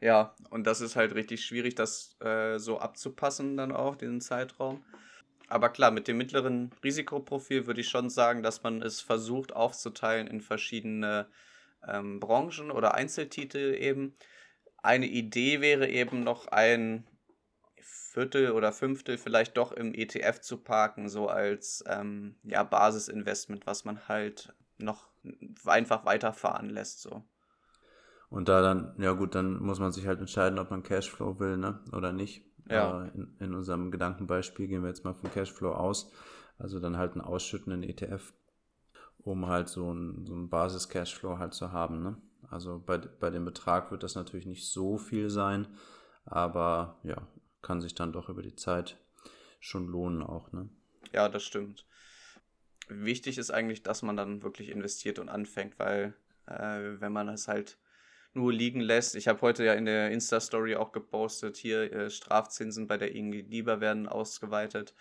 Ja, 0.00 0.34
und 0.50 0.66
das 0.66 0.82
ist 0.82 0.96
halt 0.96 1.14
richtig 1.14 1.44
schwierig, 1.44 1.74
das 1.74 2.16
äh, 2.20 2.58
so 2.58 2.78
abzupassen 2.78 3.56
dann 3.56 3.72
auch, 3.72 3.96
diesen 3.96 4.20
Zeitraum. 4.20 4.84
Aber 5.48 5.70
klar, 5.70 5.90
mit 5.90 6.08
dem 6.08 6.18
mittleren 6.18 6.70
Risikoprofil 6.82 7.66
würde 7.66 7.80
ich 7.80 7.88
schon 7.88 8.10
sagen, 8.10 8.42
dass 8.42 8.62
man 8.62 8.82
es 8.82 9.00
versucht 9.00 9.54
aufzuteilen 9.54 10.26
in 10.26 10.40
verschiedene 10.40 11.26
ähm, 11.86 12.20
Branchen 12.20 12.70
oder 12.70 12.94
Einzeltitel 12.94 13.74
eben 13.78 14.14
eine 14.84 15.06
Idee 15.06 15.60
wäre 15.60 15.88
eben 15.88 16.22
noch 16.22 16.48
ein 16.48 17.06
Viertel 17.80 18.52
oder 18.52 18.72
Fünftel 18.72 19.18
vielleicht 19.18 19.56
doch 19.56 19.72
im 19.72 19.94
ETF 19.94 20.40
zu 20.40 20.58
parken, 20.58 21.08
so 21.08 21.28
als 21.28 21.82
ähm, 21.88 22.36
ja, 22.44 22.62
Basisinvestment, 22.62 23.66
was 23.66 23.84
man 23.84 24.08
halt 24.08 24.52
noch 24.78 25.08
einfach 25.64 26.04
weiterfahren 26.04 26.70
lässt. 26.70 27.00
So. 27.00 27.24
Und 28.28 28.48
da 28.48 28.60
dann, 28.60 28.94
ja 28.98 29.12
gut, 29.12 29.34
dann 29.34 29.60
muss 29.60 29.80
man 29.80 29.90
sich 29.90 30.06
halt 30.06 30.20
entscheiden, 30.20 30.58
ob 30.58 30.70
man 30.70 30.82
Cashflow 30.82 31.40
will, 31.40 31.56
ne? 31.56 31.80
Oder 31.92 32.12
nicht. 32.12 32.44
Ja. 32.68 33.04
In, 33.14 33.36
in, 33.40 33.54
unserem 33.54 33.90
Gedankenbeispiel 33.90 34.68
gehen 34.68 34.82
wir 34.82 34.88
jetzt 34.88 35.04
mal 35.04 35.14
vom 35.14 35.30
Cashflow 35.30 35.72
aus. 35.72 36.12
Also 36.58 36.80
dann 36.80 36.96
halt 36.96 37.12
einen 37.12 37.20
ausschüttenden 37.20 37.82
ETF, 37.82 38.32
um 39.18 39.46
halt 39.46 39.68
so 39.68 39.92
ein, 39.92 40.24
so 40.24 40.34
ein 40.34 40.48
Basis-Cashflow 40.48 41.38
halt 41.38 41.54
zu 41.54 41.72
haben, 41.72 42.02
ne? 42.02 42.16
Also 42.54 42.78
bei, 42.78 42.98
bei 42.98 43.30
dem 43.30 43.44
Betrag 43.44 43.90
wird 43.90 44.04
das 44.04 44.14
natürlich 44.14 44.46
nicht 44.46 44.68
so 44.68 44.96
viel 44.96 45.28
sein, 45.28 45.66
aber 46.24 47.00
ja, 47.02 47.26
kann 47.62 47.80
sich 47.80 47.96
dann 47.96 48.12
doch 48.12 48.28
über 48.28 48.42
die 48.42 48.54
Zeit 48.54 48.96
schon 49.58 49.88
lohnen 49.88 50.22
auch, 50.22 50.52
ne? 50.52 50.68
Ja, 51.12 51.28
das 51.28 51.42
stimmt. 51.42 51.84
Wichtig 52.86 53.38
ist 53.38 53.50
eigentlich, 53.50 53.82
dass 53.82 54.02
man 54.02 54.16
dann 54.16 54.44
wirklich 54.44 54.68
investiert 54.68 55.18
und 55.18 55.28
anfängt, 55.28 55.80
weil 55.80 56.14
äh, 56.46 57.00
wenn 57.00 57.12
man 57.12 57.28
es 57.28 57.48
halt 57.48 57.76
nur 58.34 58.52
liegen 58.52 58.80
lässt. 58.80 59.16
Ich 59.16 59.26
habe 59.26 59.40
heute 59.40 59.64
ja 59.64 59.74
in 59.74 59.86
der 59.86 60.12
Insta-Story 60.12 60.76
auch 60.76 60.92
gepostet, 60.92 61.56
hier 61.56 61.92
äh, 61.92 62.08
Strafzinsen 62.08 62.86
bei 62.86 62.98
der 62.98 63.16
IG 63.16 63.42
Lieber 63.48 63.80
werden 63.80 64.06
ausgeweitet. 64.06 64.94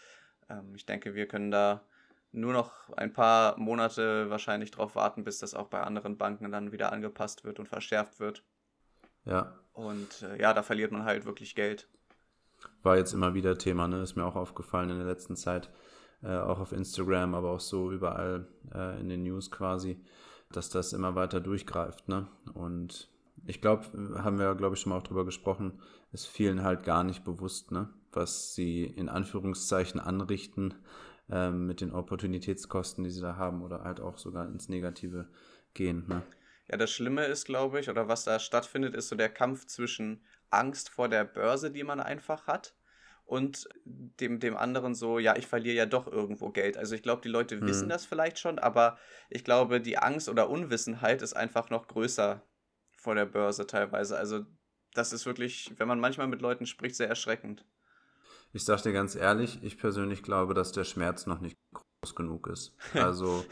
Ähm, 0.50 0.74
ich 0.76 0.88
denke, 0.88 1.14
wir 1.14 1.28
können 1.28 1.52
da 1.52 1.86
nur 2.34 2.54
noch 2.54 2.90
ein 2.98 3.14
paar 3.14 3.58
Monate 3.60 4.30
wahrscheinlich 4.30 4.72
darauf 4.72 4.96
warten, 4.96 5.24
bis 5.24 5.40
das 5.40 5.54
auch 5.54 5.68
bei 5.68 5.82
anderen 5.82 6.18
Banken 6.18 6.52
dann 6.52 6.72
wieder 6.72 6.92
angepasst 6.92 7.44
wird 7.46 7.60
und 7.60 7.68
verschärft 7.68 8.20
wird. 8.20 8.44
Ja. 9.26 9.54
Und 9.74 10.24
äh, 10.24 10.42
ja, 10.42 10.54
da 10.54 10.64
verliert 10.64 10.92
man 10.92 11.06
halt 11.06 11.26
wirklich 11.26 11.56
Geld. 11.56 11.88
War 12.82 12.98
jetzt 12.98 13.14
immer 13.14 13.34
wieder 13.34 13.58
Thema, 13.58 13.88
ne? 13.88 14.02
Ist 14.02 14.16
mir 14.16 14.26
auch 14.26 14.36
aufgefallen 14.36 14.90
in 14.90 14.98
der 14.98 15.08
letzten 15.08 15.36
Zeit, 15.36 15.70
äh, 16.22 16.36
auch 16.36 16.60
auf 16.60 16.72
Instagram, 16.72 17.36
aber 17.36 17.52
auch 17.52 17.60
so 17.60 17.92
überall 17.92 18.48
äh, 18.74 19.00
in 19.00 19.10
den 19.10 19.24
News 19.24 19.52
quasi, 19.52 20.04
dass 20.52 20.70
das 20.70 20.94
immer 20.94 21.16
weiter 21.16 21.40
durchgreift, 21.40 22.08
ne? 22.08 22.28
Und 22.54 23.10
ich 23.46 23.62
glaube, 23.62 23.86
haben 24.24 24.38
wir, 24.40 24.56
glaube 24.56 24.76
ich, 24.76 24.82
schon 24.82 24.92
mal 24.92 24.98
auch 24.98 25.04
drüber 25.04 25.26
gesprochen, 25.26 25.82
ist 26.12 26.28
vielen 26.28 26.64
halt 26.64 26.84
gar 26.84 27.04
nicht 27.04 27.24
bewusst, 27.24 27.72
ne? 27.72 27.90
Was 28.12 28.54
sie 28.54 28.84
in 28.84 29.10
Anführungszeichen 29.10 30.00
anrichten, 30.00 30.76
ähm, 31.30 31.68
mit 31.68 31.82
den 31.82 31.92
Opportunitätskosten, 31.92 33.04
die 33.04 33.10
sie 33.10 33.22
da 33.22 33.36
haben, 33.36 33.62
oder 33.62 33.84
halt 33.84 34.00
auch 34.00 34.18
sogar 34.18 34.48
ins 34.48 34.70
Negative 34.70 35.28
gehen. 35.74 36.06
Ne? 36.08 36.24
Ja, 36.68 36.78
das 36.78 36.92
Schlimme 36.92 37.26
ist, 37.26 37.46
glaube 37.46 37.80
ich, 37.80 37.90
oder 37.90 38.08
was 38.08 38.24
da 38.24 38.40
stattfindet, 38.40 38.96
ist 38.96 39.10
so 39.10 39.16
der 39.16 39.30
Kampf 39.30 39.66
zwischen 39.66 40.24
Angst 40.50 40.90
vor 40.90 41.10
der 41.10 41.26
Börse, 41.26 41.72
die 41.72 41.84
man 41.84 42.00
einfach 42.00 42.48
hat, 42.48 42.76
und 43.26 43.70
dem, 43.86 44.40
dem 44.40 44.58
anderen 44.58 44.96
so, 44.96 45.18
ja, 45.18 45.36
ich 45.36 45.48
verliere 45.48 45.76
ja 45.76 45.86
doch 45.86 46.08
irgendwo 46.08 46.50
Geld. 46.50 46.78
Also 46.78 46.96
ich 46.96 47.04
glaube, 47.04 47.22
die 47.22 47.30
Leute 47.30 47.60
hm. 47.60 47.68
wissen 47.68 47.90
das 47.90 48.06
vielleicht 48.06 48.40
schon, 48.40 48.60
aber 48.60 48.98
ich 49.30 49.44
glaube, 49.44 49.82
die 49.82 49.98
Angst 49.98 50.30
oder 50.30 50.50
Unwissenheit 50.50 51.22
ist 51.22 51.34
einfach 51.34 51.70
noch 51.70 51.88
größer 51.88 52.42
vor 52.98 53.16
der 53.16 53.26
Börse 53.26 53.66
teilweise. 53.66 54.18
Also 54.18 54.46
das 54.94 55.14
ist 55.14 55.26
wirklich, 55.26 55.74
wenn 55.78 55.88
man 55.88 56.00
manchmal 56.00 56.28
mit 56.28 56.42
Leuten 56.42 56.66
spricht, 56.66 56.96
sehr 56.96 57.10
erschreckend. 57.10 57.66
Ich 58.56 58.66
sag 58.66 58.84
dir 58.84 58.94
ganz 58.94 59.16
ehrlich, 59.16 59.60
ich 59.64 59.80
persönlich 59.80 60.22
glaube, 60.22 60.54
dass 60.54 60.72
der 60.72 60.84
Schmerz 60.84 61.26
noch 61.26 61.42
nicht 61.42 61.58
groß 61.74 62.16
genug 62.16 62.48
ist. 62.48 62.76
Also, 62.94 63.44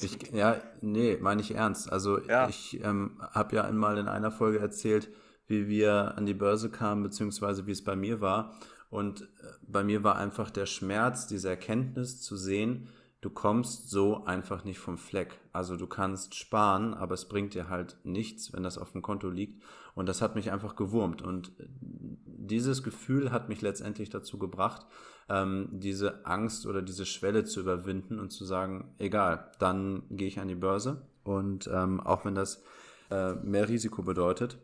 ich, 0.00 0.30
ja, 0.32 0.60
nee, 0.82 1.16
meine 1.18 1.40
ich 1.40 1.54
ernst. 1.54 1.90
Also, 1.90 2.20
ja. 2.20 2.48
ich 2.48 2.84
ähm, 2.84 3.18
habe 3.30 3.56
ja 3.56 3.64
einmal 3.64 3.96
in 3.96 4.06
einer 4.06 4.30
Folge 4.30 4.58
erzählt, 4.58 5.08
wie 5.46 5.68
wir 5.68 6.18
an 6.18 6.26
die 6.26 6.34
Börse 6.34 6.70
kamen, 6.70 7.02
beziehungsweise 7.02 7.66
wie 7.66 7.72
es 7.72 7.82
bei 7.82 7.96
mir 7.96 8.20
war. 8.20 8.54
Und 8.90 9.22
äh, 9.22 9.26
bei 9.62 9.82
mir 9.82 10.04
war 10.04 10.16
einfach 10.16 10.50
der 10.50 10.66
Schmerz, 10.66 11.26
diese 11.26 11.48
Erkenntnis 11.48 12.20
zu 12.20 12.36
sehen, 12.36 12.88
du 13.20 13.30
kommst 13.30 13.90
so 13.90 14.24
einfach 14.24 14.64
nicht 14.64 14.78
vom 14.78 14.96
Fleck. 14.96 15.40
Also 15.52 15.76
du 15.76 15.86
kannst 15.86 16.34
sparen, 16.34 16.94
aber 16.94 17.14
es 17.14 17.28
bringt 17.28 17.54
dir 17.54 17.68
halt 17.68 17.98
nichts, 18.04 18.52
wenn 18.52 18.62
das 18.62 18.78
auf 18.78 18.92
dem 18.92 19.02
Konto 19.02 19.28
liegt. 19.28 19.62
Und 19.94 20.08
das 20.08 20.22
hat 20.22 20.36
mich 20.36 20.52
einfach 20.52 20.76
gewurmt. 20.76 21.22
Und 21.22 21.52
dieses 21.58 22.82
Gefühl 22.82 23.32
hat 23.32 23.48
mich 23.48 23.60
letztendlich 23.60 24.10
dazu 24.10 24.38
gebracht, 24.38 24.86
ähm, 25.28 25.68
diese 25.72 26.24
Angst 26.24 26.66
oder 26.66 26.82
diese 26.82 27.04
Schwelle 27.04 27.44
zu 27.44 27.60
überwinden 27.60 28.20
und 28.20 28.30
zu 28.30 28.44
sagen, 28.44 28.94
egal, 28.98 29.50
dann 29.58 30.04
gehe 30.10 30.28
ich 30.28 30.38
an 30.38 30.48
die 30.48 30.54
Börse. 30.54 31.06
Und 31.24 31.68
ähm, 31.72 32.00
auch 32.00 32.24
wenn 32.24 32.36
das 32.36 32.62
äh, 33.10 33.34
mehr 33.34 33.68
Risiko 33.68 34.02
bedeutet, 34.02 34.58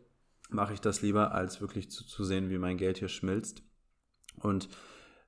mache 0.49 0.73
ich 0.73 0.81
das 0.81 1.01
lieber, 1.01 1.33
als 1.33 1.59
wirklich 1.59 1.91
zu, 1.91 2.05
zu 2.05 2.23
sehen, 2.23 2.49
wie 2.49 2.57
mein 2.57 2.77
Geld 2.77 2.97
hier 2.97 3.09
schmilzt. 3.09 3.63
Und 4.39 4.69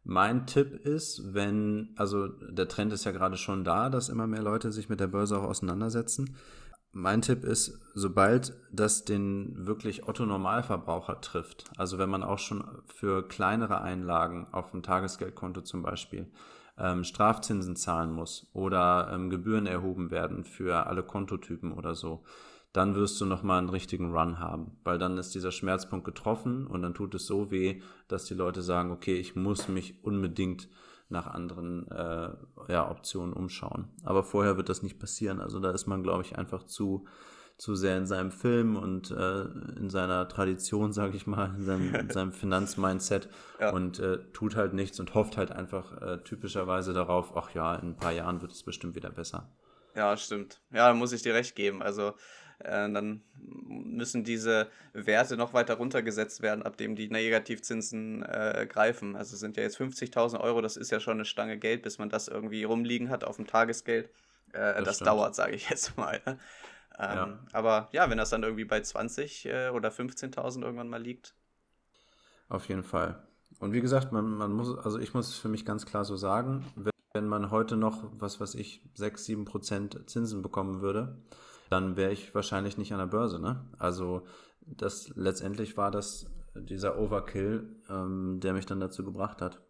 mein 0.09 0.47
Tipp 0.47 0.85
ist, 0.85 1.33
wenn, 1.33 1.89
also 1.97 2.29
der 2.29 2.69
Trend 2.69 2.93
ist 2.93 3.03
ja 3.03 3.11
gerade 3.11 3.35
schon 3.35 3.65
da, 3.65 3.89
dass 3.89 4.07
immer 4.07 4.25
mehr 4.25 4.41
Leute 4.41 4.71
sich 4.71 4.87
mit 4.87 5.01
der 5.01 5.07
Börse 5.07 5.37
auch 5.37 5.43
auseinandersetzen. 5.43 6.37
mein 6.93 7.21
Tipp 7.21 7.43
ist, 7.43 7.77
sobald 7.93 8.55
das 8.71 9.03
den 9.03 9.67
wirklich 9.67 10.07
Otto-Normalverbraucher 10.07 11.19
trifft, 11.19 11.65
also 11.75 11.97
wenn 11.97 12.09
man 12.09 12.23
auch 12.23 12.39
schon 12.39 12.63
für 12.85 13.27
kleinere 13.27 13.81
Einlagen 13.81 14.47
auf 14.53 14.71
dem 14.71 14.81
Tagesgeldkonto 14.81 15.61
zum 15.61 15.83
Beispiel 15.83 16.31
ähm, 16.77 17.03
Strafzinsen 17.03 17.75
zahlen 17.75 18.11
muss 18.13 18.47
oder 18.53 19.09
ähm, 19.11 19.29
Gebühren 19.29 19.67
erhoben 19.67 20.09
werden 20.09 20.45
für 20.45 20.87
alle 20.87 21.03
Kontotypen 21.03 21.73
oder 21.73 21.95
so, 21.95 22.23
dann 22.74 22.95
wirst 22.95 23.19
du 23.19 23.25
nochmal 23.25 23.59
einen 23.59 23.69
richtigen 23.69 24.12
Run 24.13 24.39
haben, 24.39 24.77
weil 24.83 24.97
dann 24.97 25.17
ist 25.17 25.33
dieser 25.33 25.51
Schmerzpunkt 25.51 26.05
getroffen 26.05 26.67
und 26.67 26.81
dann 26.81 26.93
tut 26.93 27.15
es 27.15 27.25
so 27.25 27.50
weh, 27.50 27.81
dass 28.07 28.25
die 28.25 28.33
Leute 28.33 28.62
sagen, 28.62 28.91
okay, 28.91 29.15
ich 29.15 29.36
muss 29.36 29.67
mich 29.67 30.03
unbedingt 30.03 30.69
nach 31.09 31.27
anderen 31.27 31.89
äh, 31.89 32.29
ja, 32.67 32.89
Optionen 32.89 33.33
umschauen. 33.33 33.88
Aber 34.03 34.24
vorher 34.24 34.57
wird 34.57 34.69
das 34.69 34.83
nicht 34.83 35.00
passieren. 35.00 35.39
Also 35.39 35.59
da 35.59 35.71
ist 35.71 35.88
man, 35.88 36.03
glaube 36.03 36.24
ich, 36.24 36.38
einfach 36.38 36.63
zu, 36.63 37.07
zu 37.57 37.75
sehr 37.75 37.97
in 37.97 38.05
seinem 38.05 38.31
Film 38.31 38.75
und 38.75 39.12
äh, 39.12 39.43
in 39.77 39.89
seiner 39.89 40.27
Tradition, 40.27 40.91
sage 40.91 41.15
ich 41.15 41.25
mal, 41.25 41.55
in 41.55 41.63
seinem, 41.63 41.95
in 41.95 42.09
seinem 42.09 42.31
Finanzmindset 42.33 43.29
ja. 43.59 43.71
und 43.71 44.00
äh, 44.00 44.19
tut 44.33 44.55
halt 44.55 44.74
nichts 44.74 45.00
und 45.00 45.13
hofft 45.13 45.38
halt 45.38 45.51
einfach 45.51 46.01
äh, 46.01 46.17
typischerweise 46.24 46.93
darauf, 46.93 47.36
ach 47.38 47.51
ja, 47.53 47.75
in 47.75 47.91
ein 47.91 47.97
paar 47.97 48.12
Jahren 48.12 48.41
wird 48.41 48.51
es 48.51 48.63
bestimmt 48.63 48.95
wieder 48.95 49.09
besser. 49.09 49.50
Ja, 49.95 50.15
stimmt. 50.17 50.62
Ja, 50.71 50.89
da 50.89 50.93
muss 50.93 51.13
ich 51.13 51.24
dir 51.24 51.33
recht 51.33 51.55
geben. 51.55 51.81
Also 51.81 52.13
dann 52.59 53.21
müssen 53.39 54.23
diese 54.23 54.67
Werte 54.93 55.37
noch 55.37 55.53
weiter 55.53 55.75
runtergesetzt 55.75 56.41
werden, 56.41 56.63
ab 56.63 56.77
dem 56.77 56.95
die 56.95 57.09
Negativzinsen 57.09 58.23
äh, 58.23 58.67
greifen. 58.69 59.15
Also 59.15 59.37
sind 59.37 59.57
ja 59.57 59.63
jetzt 59.63 59.79
50.000 59.79 60.39
Euro, 60.39 60.61
das 60.61 60.77
ist 60.77 60.91
ja 60.91 60.99
schon 60.99 61.17
eine 61.17 61.25
Stange 61.25 61.57
Geld, 61.57 61.83
bis 61.83 61.97
man 61.99 62.09
das 62.09 62.27
irgendwie 62.27 62.63
rumliegen 62.63 63.09
hat 63.09 63.23
auf 63.23 63.35
dem 63.35 63.47
Tagesgeld. 63.47 64.09
Äh, 64.53 64.75
das, 64.75 64.85
das 64.85 64.99
dauert, 64.99 65.35
sage 65.35 65.55
ich 65.55 65.69
jetzt 65.69 65.97
mal. 65.97 66.21
Ne? 66.25 66.39
Ähm, 66.99 67.15
ja. 67.15 67.39
Aber 67.53 67.89
ja, 67.91 68.09
wenn 68.09 68.17
das 68.17 68.29
dann 68.29 68.43
irgendwie 68.43 68.65
bei 68.65 68.81
20 68.81 69.45
äh, 69.45 69.69
oder 69.69 69.89
15.000 69.89 70.63
irgendwann 70.63 70.89
mal 70.89 71.01
liegt. 71.01 71.35
Auf 72.49 72.67
jeden 72.69 72.83
Fall. 72.83 73.21
Und 73.59 73.73
wie 73.73 73.81
gesagt, 73.81 74.11
man, 74.11 74.29
man 74.29 74.51
muss, 74.51 74.77
also 74.77 74.99
ich 74.99 75.13
muss 75.13 75.35
für 75.35 75.49
mich 75.49 75.65
ganz 75.65 75.85
klar 75.85 76.05
so 76.05 76.15
sagen, 76.15 76.65
wenn, 76.75 76.91
wenn 77.13 77.27
man 77.27 77.51
heute 77.51 77.77
noch, 77.77 78.03
was 78.13 78.39
weiß 78.39 78.55
ich, 78.55 78.81
6, 78.95 79.25
7 79.25 79.45
Prozent 79.45 80.09
Zinsen 80.09 80.41
bekommen 80.41 80.81
würde, 80.81 81.17
dann 81.69 81.97
wäre 81.97 82.12
ich 82.12 82.33
wahrscheinlich 82.33 82.77
nicht 82.77 82.93
an 82.93 83.00
der 83.00 83.07
Börse. 83.07 83.39
Ne? 83.39 83.65
Also 83.77 84.24
das 84.65 85.12
letztendlich 85.15 85.77
war 85.77 85.91
das 85.91 86.27
dieser 86.55 87.00
Overkill, 87.00 87.81
ähm, 87.89 88.39
der 88.41 88.53
mich 88.53 88.65
dann 88.65 88.79
dazu 88.79 89.03
gebracht 89.03 89.41
hat. 89.41 89.62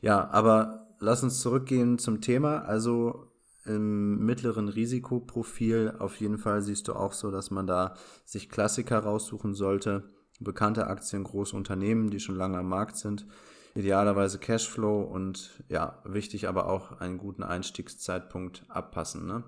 Ja, 0.00 0.28
aber 0.30 0.94
lass 0.98 1.22
uns 1.22 1.40
zurückgehen 1.40 1.98
zum 1.98 2.20
Thema. 2.20 2.58
Also 2.62 3.32
im 3.64 4.24
mittleren 4.24 4.68
Risikoprofil 4.68 5.94
auf 5.98 6.16
jeden 6.20 6.38
Fall 6.38 6.62
siehst 6.62 6.88
du 6.88 6.94
auch 6.94 7.12
so, 7.12 7.30
dass 7.30 7.50
man 7.50 7.66
da 7.66 7.94
sich 8.24 8.48
Klassiker 8.48 9.00
raussuchen 9.00 9.54
sollte. 9.54 10.10
Bekannte 10.38 10.86
Aktien, 10.86 11.24
große 11.24 11.56
Unternehmen, 11.56 12.10
die 12.10 12.20
schon 12.20 12.36
lange 12.36 12.58
am 12.58 12.68
Markt 12.68 12.96
sind. 12.96 13.26
Idealerweise 13.74 14.38
Cashflow 14.38 15.02
und 15.02 15.62
ja, 15.68 16.00
wichtig 16.04 16.48
aber 16.48 16.68
auch 16.68 17.00
einen 17.00 17.18
guten 17.18 17.42
Einstiegszeitpunkt 17.42 18.64
abpassen. 18.68 19.26
Ne? 19.26 19.44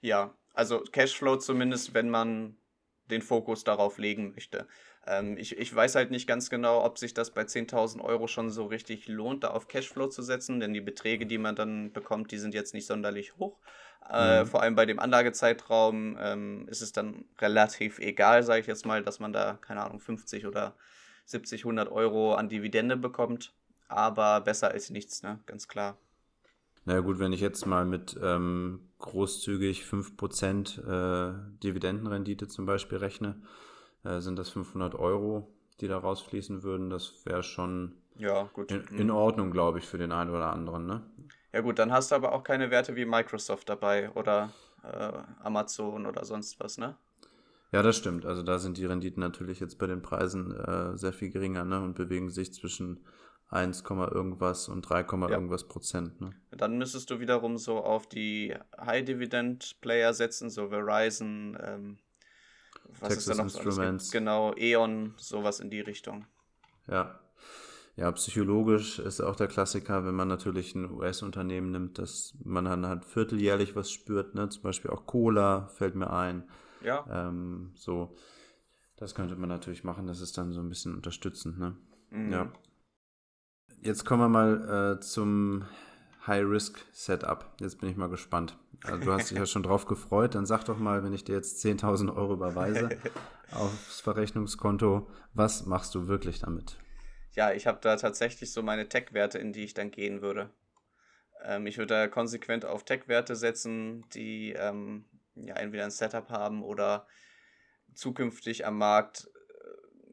Ja, 0.00 0.34
also 0.52 0.80
Cashflow 0.80 1.36
zumindest, 1.36 1.94
wenn 1.94 2.10
man 2.10 2.56
den 3.10 3.22
Fokus 3.22 3.64
darauf 3.64 3.98
legen 3.98 4.32
möchte. 4.32 4.66
Ähm, 5.06 5.36
ich, 5.36 5.58
ich 5.58 5.74
weiß 5.74 5.96
halt 5.96 6.10
nicht 6.10 6.26
ganz 6.26 6.50
genau, 6.50 6.84
ob 6.84 6.98
sich 6.98 7.14
das 7.14 7.32
bei 7.32 7.42
10.000 7.42 8.00
Euro 8.00 8.28
schon 8.28 8.50
so 8.50 8.66
richtig 8.66 9.08
lohnt, 9.08 9.44
da 9.44 9.48
auf 9.48 9.68
Cashflow 9.68 10.08
zu 10.08 10.22
setzen, 10.22 10.60
denn 10.60 10.72
die 10.72 10.80
Beträge, 10.80 11.26
die 11.26 11.38
man 11.38 11.56
dann 11.56 11.92
bekommt, 11.92 12.30
die 12.30 12.38
sind 12.38 12.54
jetzt 12.54 12.74
nicht 12.74 12.86
sonderlich 12.86 13.36
hoch. 13.36 13.58
Äh, 14.10 14.40
mhm. 14.40 14.46
vor 14.46 14.62
allem 14.62 14.74
bei 14.74 14.84
dem 14.84 14.98
Anlagezeitraum 14.98 16.16
ähm, 16.20 16.68
ist 16.68 16.82
es 16.82 16.92
dann 16.92 17.24
relativ 17.40 17.98
egal, 17.98 18.42
sage 18.42 18.60
ich 18.60 18.66
jetzt 18.66 18.84
mal, 18.84 19.02
dass 19.02 19.20
man 19.20 19.32
da, 19.32 19.58
keine 19.60 19.82
Ahnung, 19.82 20.00
50 20.00 20.46
oder 20.46 20.74
70, 21.26 21.62
100 21.64 21.90
Euro 21.90 22.34
an 22.34 22.48
Dividende 22.48 22.96
bekommt. 22.96 23.54
Aber 23.88 24.40
besser 24.40 24.70
als 24.70 24.90
nichts, 24.90 25.22
ne? 25.22 25.38
ganz 25.46 25.68
klar. 25.68 25.98
Naja 26.84 27.00
gut, 27.00 27.18
wenn 27.18 27.32
ich 27.32 27.40
jetzt 27.40 27.66
mal 27.66 27.84
mit 27.84 28.18
ähm, 28.20 28.91
großzügig 29.02 29.82
5% 29.82 30.78
äh, 30.80 31.34
Dividendenrendite 31.62 32.48
zum 32.48 32.64
Beispiel 32.64 32.98
rechne, 32.98 33.36
äh, 34.04 34.20
sind 34.20 34.38
das 34.38 34.48
500 34.48 34.94
Euro, 34.94 35.52
die 35.80 35.88
da 35.88 35.98
rausfließen 35.98 36.62
würden. 36.62 36.88
Das 36.88 37.24
wäre 37.26 37.42
schon 37.42 37.96
ja, 38.16 38.44
gut. 38.52 38.70
In, 38.70 38.98
in, 38.98 39.10
Ordnung, 39.10 39.50
glaube 39.50 39.78
ich, 39.78 39.84
für 39.84 39.98
den 39.98 40.12
einen 40.12 40.30
oder 40.30 40.52
anderen. 40.52 40.86
Ne? 40.86 41.02
Ja 41.52 41.60
gut, 41.60 41.78
dann 41.78 41.92
hast 41.92 42.10
du 42.10 42.14
aber 42.14 42.32
auch 42.32 42.44
keine 42.44 42.70
Werte 42.70 42.96
wie 42.96 43.04
Microsoft 43.04 43.68
dabei 43.68 44.10
oder 44.12 44.50
äh, 44.82 45.12
Amazon 45.42 46.06
oder 46.06 46.24
sonst 46.24 46.58
was, 46.60 46.78
ne? 46.78 46.96
Ja, 47.72 47.82
das 47.82 47.96
stimmt. 47.96 48.26
Also 48.26 48.42
da 48.42 48.58
sind 48.58 48.76
die 48.76 48.84
Renditen 48.84 49.22
natürlich 49.22 49.58
jetzt 49.58 49.78
bei 49.78 49.86
den 49.86 50.02
Preisen 50.02 50.54
äh, 50.54 50.96
sehr 50.96 51.14
viel 51.14 51.30
geringer 51.30 51.64
ne? 51.64 51.80
und 51.80 51.94
bewegen 51.94 52.28
sich 52.28 52.52
zwischen 52.52 53.00
1, 53.52 53.82
irgendwas 53.82 54.68
und 54.68 54.82
3, 54.82 55.00
ja. 55.00 55.28
irgendwas 55.28 55.68
Prozent. 55.68 56.20
Ne? 56.20 56.30
Dann 56.50 56.78
müsstest 56.78 57.10
du 57.10 57.20
wiederum 57.20 57.58
so 57.58 57.78
auf 57.78 58.06
die 58.06 58.54
High-Dividend-Player 58.80 60.14
setzen, 60.14 60.48
so 60.50 60.68
Verizon, 60.68 61.58
ähm, 61.62 61.98
was 63.00 63.10
Texas 63.10 63.18
ist 63.18 63.28
da 63.28 63.34
noch 63.34 63.44
Instruments. 63.44 64.06
So 64.06 64.12
genau, 64.12 64.54
E.ON, 64.56 65.14
sowas 65.18 65.60
in 65.60 65.70
die 65.70 65.80
Richtung. 65.80 66.26
Ja. 66.88 67.18
Ja, 67.94 68.10
psychologisch 68.12 68.98
ist 68.98 69.20
auch 69.20 69.36
der 69.36 69.48
Klassiker, 69.48 70.06
wenn 70.06 70.14
man 70.14 70.28
natürlich 70.28 70.74
ein 70.74 70.90
US-Unternehmen 70.90 71.72
nimmt, 71.72 71.98
dass 71.98 72.34
man 72.42 72.64
dann 72.64 72.86
halt 72.86 73.04
vierteljährlich 73.04 73.76
was 73.76 73.90
spürt, 73.90 74.34
ne? 74.34 74.48
Zum 74.48 74.62
Beispiel 74.62 74.90
auch 74.90 75.04
Cola 75.04 75.66
fällt 75.66 75.94
mir 75.94 76.10
ein. 76.10 76.48
Ja. 76.82 77.04
Ähm, 77.10 77.72
so, 77.74 78.16
das 78.96 79.14
könnte 79.14 79.36
man 79.36 79.50
natürlich 79.50 79.84
machen, 79.84 80.06
das 80.06 80.22
ist 80.22 80.38
dann 80.38 80.52
so 80.52 80.60
ein 80.60 80.70
bisschen 80.70 80.94
unterstützend, 80.94 81.58
ne? 81.58 81.76
Mhm. 82.08 82.32
Ja. 82.32 82.52
Jetzt 83.84 84.04
kommen 84.04 84.22
wir 84.22 84.28
mal 84.28 84.94
äh, 84.96 85.00
zum 85.00 85.66
High-Risk-Setup. 86.24 87.52
Jetzt 87.58 87.80
bin 87.80 87.90
ich 87.90 87.96
mal 87.96 88.08
gespannt. 88.08 88.56
Also 88.84 89.04
du 89.04 89.12
hast 89.12 89.28
dich 89.28 89.38
ja 89.38 89.44
schon 89.44 89.64
drauf 89.64 89.86
gefreut. 89.86 90.36
Dann 90.36 90.46
sag 90.46 90.62
doch 90.64 90.78
mal, 90.78 91.02
wenn 91.02 91.12
ich 91.12 91.24
dir 91.24 91.34
jetzt 91.34 91.64
10.000 91.64 92.14
Euro 92.14 92.34
überweise 92.34 92.90
aufs 93.50 94.00
Verrechnungskonto, 94.00 95.10
was 95.34 95.66
machst 95.66 95.96
du 95.96 96.06
wirklich 96.06 96.38
damit? 96.38 96.76
Ja, 97.32 97.52
ich 97.52 97.66
habe 97.66 97.80
da 97.80 97.96
tatsächlich 97.96 98.52
so 98.52 98.62
meine 98.62 98.88
Tech-Werte, 98.88 99.40
in 99.40 99.52
die 99.52 99.64
ich 99.64 99.74
dann 99.74 99.90
gehen 99.90 100.22
würde. 100.22 100.50
Ähm, 101.42 101.66
ich 101.66 101.76
würde 101.76 101.94
da 101.94 102.06
konsequent 102.06 102.64
auf 102.64 102.84
Tech-Werte 102.84 103.34
setzen, 103.34 104.04
die 104.14 104.52
ähm, 104.52 105.06
ja 105.34 105.56
entweder 105.56 105.84
ein 105.84 105.90
Setup 105.90 106.30
haben 106.30 106.62
oder 106.62 107.08
zukünftig 107.94 108.64
am 108.64 108.78
Markt 108.78 109.28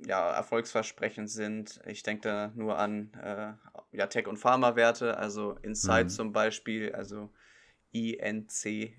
ja, 0.05 0.31
erfolgsversprechend 0.31 1.29
sind. 1.29 1.79
Ich 1.85 2.03
denke 2.03 2.21
da 2.21 2.51
nur 2.55 2.77
an 2.77 3.11
äh, 3.13 3.53
ja, 3.91 4.07
Tech- 4.07 4.27
und 4.27 4.37
Pharma-Werte, 4.37 5.17
also 5.17 5.53
Insight 5.61 6.05
mhm. 6.05 6.09
zum 6.09 6.31
Beispiel, 6.31 6.93
also 6.93 7.29
I-N-C-Y-T-E. 7.93 8.91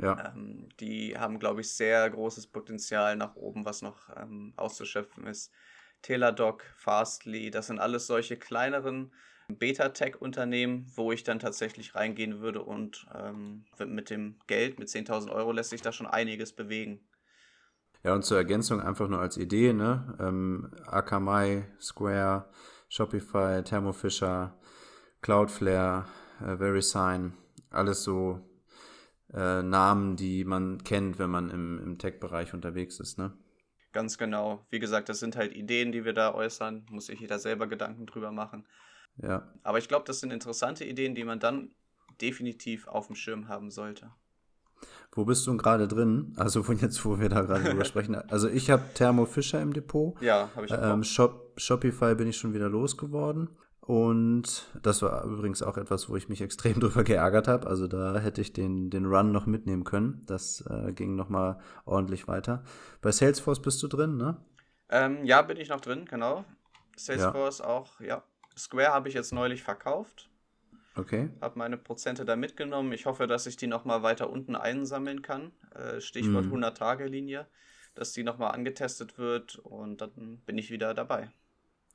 Ja. 0.00 0.32
Ähm, 0.34 0.68
die 0.80 1.18
haben, 1.18 1.38
glaube 1.38 1.60
ich, 1.60 1.70
sehr 1.70 2.08
großes 2.08 2.46
Potenzial 2.46 3.14
nach 3.16 3.36
oben, 3.36 3.66
was 3.66 3.82
noch 3.82 4.08
ähm, 4.16 4.54
auszuschöpfen 4.56 5.26
ist. 5.26 5.52
Teladoc, 6.00 6.64
Fastly, 6.76 7.50
das 7.50 7.66
sind 7.66 7.78
alles 7.78 8.06
solche 8.06 8.36
kleineren 8.36 9.12
Beta-Tech-Unternehmen, 9.48 10.90
wo 10.96 11.12
ich 11.12 11.24
dann 11.24 11.38
tatsächlich 11.38 11.94
reingehen 11.94 12.40
würde 12.40 12.62
und 12.62 13.06
ähm, 13.14 13.66
mit 13.78 14.08
dem 14.10 14.38
Geld, 14.46 14.78
mit 14.78 14.88
10.000 14.88 15.30
Euro, 15.30 15.52
lässt 15.52 15.70
sich 15.70 15.82
da 15.82 15.92
schon 15.92 16.06
einiges 16.06 16.52
bewegen. 16.52 17.00
Ja, 18.04 18.14
und 18.14 18.24
zur 18.24 18.36
Ergänzung 18.36 18.80
einfach 18.80 19.08
nur 19.08 19.20
als 19.20 19.36
Idee, 19.36 19.72
ne? 19.72 20.16
Ähm, 20.18 20.72
Akamai, 20.86 21.68
Square, 21.80 22.48
Shopify, 22.88 23.62
Thermo 23.62 23.92
Fisher, 23.92 24.58
Cloudflare, 25.20 26.06
äh, 26.40 26.58
VeriSign, 26.58 27.34
alles 27.70 28.02
so 28.02 28.40
äh, 29.32 29.62
Namen, 29.62 30.16
die 30.16 30.44
man 30.44 30.82
kennt, 30.82 31.18
wenn 31.18 31.30
man 31.30 31.48
im, 31.50 31.78
im 31.78 31.98
Tech-Bereich 31.98 32.54
unterwegs 32.54 32.98
ist, 32.98 33.18
ne? 33.18 33.32
Ganz 33.92 34.16
genau. 34.16 34.66
Wie 34.70 34.78
gesagt, 34.78 35.08
das 35.08 35.20
sind 35.20 35.36
halt 35.36 35.52
Ideen, 35.52 35.92
die 35.92 36.04
wir 36.04 36.14
da 36.14 36.34
äußern. 36.34 36.86
Muss 36.90 37.06
sich 37.06 37.20
jeder 37.20 37.38
selber 37.38 37.66
Gedanken 37.66 38.06
drüber 38.06 38.32
machen. 38.32 38.66
Ja. 39.18 39.52
Aber 39.62 39.78
ich 39.78 39.86
glaube, 39.86 40.06
das 40.06 40.20
sind 40.20 40.32
interessante 40.32 40.84
Ideen, 40.84 41.14
die 41.14 41.24
man 41.24 41.40
dann 41.40 41.74
definitiv 42.20 42.88
auf 42.88 43.06
dem 43.06 43.16
Schirm 43.16 43.48
haben 43.48 43.70
sollte. 43.70 44.10
Wo 45.14 45.26
bist 45.26 45.46
du 45.46 45.56
gerade 45.56 45.86
drin? 45.88 46.32
Also 46.36 46.62
von 46.62 46.78
jetzt, 46.78 47.04
wo 47.04 47.20
wir 47.20 47.28
da 47.28 47.42
gerade 47.42 47.64
drüber 47.64 47.84
sprechen. 47.84 48.14
Also 48.14 48.48
ich 48.48 48.70
habe 48.70 48.82
Thermo 48.94 49.26
Fisher 49.26 49.60
im 49.60 49.72
Depot. 49.72 50.20
Ja, 50.22 50.48
habe 50.56 50.66
ich 50.66 50.72
auch. 50.72 50.82
Ähm, 50.82 51.04
Shop, 51.04 51.52
Shopify 51.56 52.14
bin 52.14 52.28
ich 52.28 52.36
schon 52.38 52.54
wieder 52.54 52.68
losgeworden. 52.68 53.50
Und 53.80 54.70
das 54.80 55.02
war 55.02 55.24
übrigens 55.24 55.60
auch 55.60 55.76
etwas, 55.76 56.08
wo 56.08 56.16
ich 56.16 56.28
mich 56.28 56.40
extrem 56.40 56.74
drüber 56.80 57.04
geärgert 57.04 57.46
habe. 57.46 57.66
Also 57.66 57.88
da 57.88 58.18
hätte 58.18 58.40
ich 58.40 58.54
den, 58.54 58.88
den 58.88 59.04
Run 59.04 59.32
noch 59.32 59.44
mitnehmen 59.44 59.84
können. 59.84 60.22
Das 60.26 60.64
äh, 60.70 60.92
ging 60.92 61.14
nochmal 61.14 61.58
ordentlich 61.84 62.26
weiter. 62.26 62.64
Bei 63.02 63.12
Salesforce 63.12 63.60
bist 63.60 63.82
du 63.82 63.88
drin, 63.88 64.16
ne? 64.16 64.36
Ähm, 64.88 65.24
ja, 65.24 65.42
bin 65.42 65.58
ich 65.58 65.68
noch 65.68 65.80
drin, 65.80 66.06
genau. 66.06 66.44
Salesforce 66.96 67.58
ja. 67.58 67.66
auch, 67.66 68.00
ja. 68.00 68.22
Square 68.56 68.92
habe 68.92 69.08
ich 69.08 69.14
jetzt 69.14 69.32
neulich 69.32 69.62
verkauft. 69.62 70.30
Okay. 70.98 71.28
Habe 71.42 71.58
meine 71.58 71.76
Prozente 71.76 72.24
da 72.24 72.36
mitgenommen. 72.36 72.92
Ich 72.92 73.04
hoffe, 73.06 73.26
dass 73.26 73.46
ich 73.46 73.56
die 73.56 73.66
nochmal 73.66 74.02
weiter 74.02 74.30
unten 74.30 74.56
einsammeln 74.56 75.20
kann. 75.22 75.52
Äh, 75.74 76.00
Stichwort 76.00 76.48
Mhm. 76.48 76.50
100-Tage-Linie, 76.50 77.46
dass 77.94 78.12
die 78.12 78.22
nochmal 78.24 78.52
angetestet 78.52 79.18
wird 79.18 79.56
und 79.58 80.00
dann 80.00 80.38
bin 80.46 80.56
ich 80.58 80.70
wieder 80.70 80.94
dabei. 80.94 81.30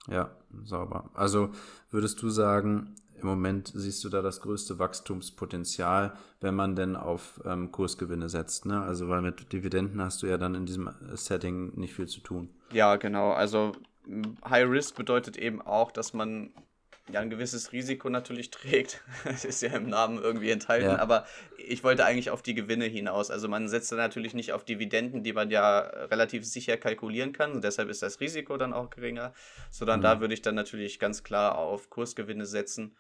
Ja, 0.10 0.32
sauber. 0.64 1.10
Also 1.14 1.50
würdest 1.90 2.22
du 2.22 2.30
sagen, 2.30 2.96
im 3.22 3.28
Moment 3.28 3.72
siehst 3.74 4.04
du 4.04 4.10
da 4.10 4.22
das 4.22 4.42
größte 4.42 4.80
Wachstumspotenzial, 4.80 6.14
wenn 6.40 6.56
man 6.56 6.76
denn 6.76 6.96
auf 6.96 7.42
ähm, 7.46 7.72
Kursgewinne 7.72 8.30
setzt, 8.30 8.66
ne? 8.66 8.82
Also 8.82 9.10
weil 9.10 9.22
mit 9.22 9.52
Dividenden 9.52 10.02
hast 10.02 10.22
du 10.24 10.28
ja 10.28 10.38
dann 10.38 10.56
in 10.56 10.66
diesem 10.66 10.90
Setting 11.14 11.74
nicht 11.80 11.94
viel 11.96 12.08
zu 12.08 12.22
tun. 12.22 12.50
Ja, 12.72 12.96
genau. 12.98 13.32
Also 13.32 13.74
m, 14.06 14.38
High 14.48 14.70
Risk 14.70 14.96
bedeutet 14.96 15.38
eben 15.38 15.62
auch, 15.62 15.92
dass 15.92 16.14
man 16.14 16.54
ja 17.12 17.20
ein 17.22 17.30
gewisses 17.30 17.72
Risiko 17.72 18.10
natürlich 18.10 18.50
trägt. 18.52 19.02
Das 19.24 19.46
ist 19.46 19.62
ja 19.62 19.70
im 19.70 19.90
Namen 19.90 20.22
irgendwie 20.22 20.52
enthalten, 20.52 20.88
Ja. 20.88 21.00
aber 21.00 21.26
ich 21.58 21.84
wollte 21.84 22.06
eigentlich 22.06 22.30
auf 22.30 22.42
die 22.42 22.54
Gewinne 22.54 22.86
hinaus. 22.86 23.32
Also 23.32 23.48
man 23.48 23.68
setzt 23.68 23.92
da 23.92 23.96
natürlich 23.96 24.34
nicht 24.34 24.54
auf 24.54 24.64
Dividenden, 24.66 25.24
die 25.24 25.34
man 25.34 25.50
ja 25.50 25.80
relativ 25.80 26.46
sicher 26.46 26.78
kalkulieren 26.78 27.34
kann 27.34 27.52
und 27.54 27.64
deshalb 27.64 27.90
ist 27.90 28.02
das 28.04 28.20
Risiko 28.20 28.58
dann 28.58 28.74
auch 28.74 28.90
geringer, 28.90 29.34
sondern 29.72 30.00
Mhm. 30.00 30.04
da 30.04 30.20
würde 30.22 30.34
ich 30.34 30.42
dann 30.42 30.56
natürlich 30.56 31.00
ganz 31.00 31.24
klar 31.24 31.58
auf 31.58 31.90
Kursgewinne 31.90 32.46
setzen. 32.46 32.96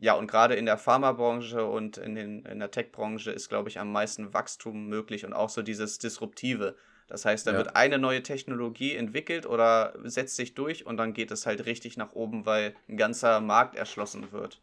Ja, 0.00 0.14
und 0.14 0.26
gerade 0.26 0.56
in 0.56 0.66
der 0.66 0.78
Pharmabranche 0.78 1.64
und 1.64 1.96
in, 1.96 2.16
den, 2.16 2.44
in 2.44 2.58
der 2.58 2.72
Tech-Branche 2.72 3.30
ist, 3.30 3.48
glaube 3.48 3.68
ich, 3.68 3.78
am 3.78 3.92
meisten 3.92 4.34
Wachstum 4.34 4.88
möglich 4.88 5.24
und 5.24 5.32
auch 5.32 5.48
so 5.48 5.62
dieses 5.62 5.98
Disruptive. 5.98 6.74
Das 7.08 7.24
heißt, 7.24 7.46
da 7.46 7.52
Ja. 7.52 7.58
wird 7.58 7.76
eine 7.76 7.98
neue 7.98 8.22
Technologie 8.22 8.94
entwickelt 8.94 9.46
oder 9.46 9.94
setzt 10.04 10.36
sich 10.36 10.54
durch 10.54 10.86
und 10.86 10.96
dann 10.96 11.14
geht 11.14 11.30
es 11.30 11.46
halt 11.46 11.66
richtig 11.66 11.96
nach 11.96 12.12
oben, 12.12 12.46
weil 12.46 12.74
ein 12.88 12.96
ganzer 12.96 13.40
Markt 13.40 13.76
erschlossen 13.76 14.32
wird. 14.32 14.60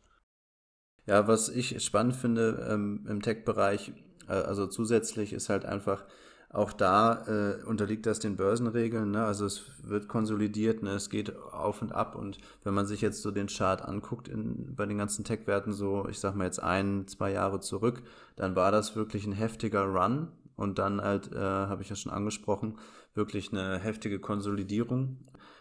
Ja, 1.06 1.28
was 1.28 1.50
ich 1.50 1.84
spannend 1.84 2.16
finde 2.16 2.66
ähm, 2.70 3.06
im 3.10 3.22
Tech-Bereich, 3.22 3.92
äh, 4.28 4.34
also 4.34 4.68
zusätzlich 4.68 5.34
ist 5.34 5.50
halt 5.50 5.66
einfach, 5.66 6.06
auch 6.50 6.72
da 6.72 7.26
äh, 7.28 7.64
unterliegt 7.64 8.06
das 8.06 8.20
den 8.20 8.36
Börsenregeln, 8.38 9.10
ne? 9.10 9.26
Also 9.26 9.46
es 9.48 9.64
wird 9.82 10.08
konsolidiert, 10.08 10.84
ne? 10.84 10.92
Es 10.92 11.10
geht 11.10 11.36
auf 11.36 11.82
und 11.82 11.92
ab 11.92 12.16
und 12.16 12.38
wenn 12.64 12.76
man 12.76 12.86
sich 12.86 13.02
jetzt 13.02 13.24
so 13.24 13.32
den 13.32 13.48
Chart 13.48 13.82
anguckt 13.82 14.28
in, 14.28 14.76
bei 14.76 14.86
den 14.86 15.00
ganzen 15.00 15.26
Tech-Werten, 15.26 15.74
so 15.74 16.08
ich 16.08 16.20
sag 16.20 16.36
mal 16.36 16.46
jetzt 16.46 16.62
ein, 16.62 17.08
zwei 17.08 17.32
Jahre 17.32 17.60
zurück, 17.60 18.04
dann 18.36 18.56
war 18.56 18.72
das 18.72 18.96
wirklich 18.96 19.26
ein 19.26 19.34
heftiger 19.34 19.84
Run 19.86 20.32
und 20.56 20.80
dann 20.80 21.02
halt, 21.02 21.32
äh, 21.32 21.40
habe 21.40 21.82
ich 21.82 21.90
ja 21.90 21.96
schon 21.96 22.12
angesprochen, 22.12 22.78
wirklich 23.14 23.52
eine 23.52 23.80
heftige 23.80 24.20
Konsolidierung. 24.20 25.18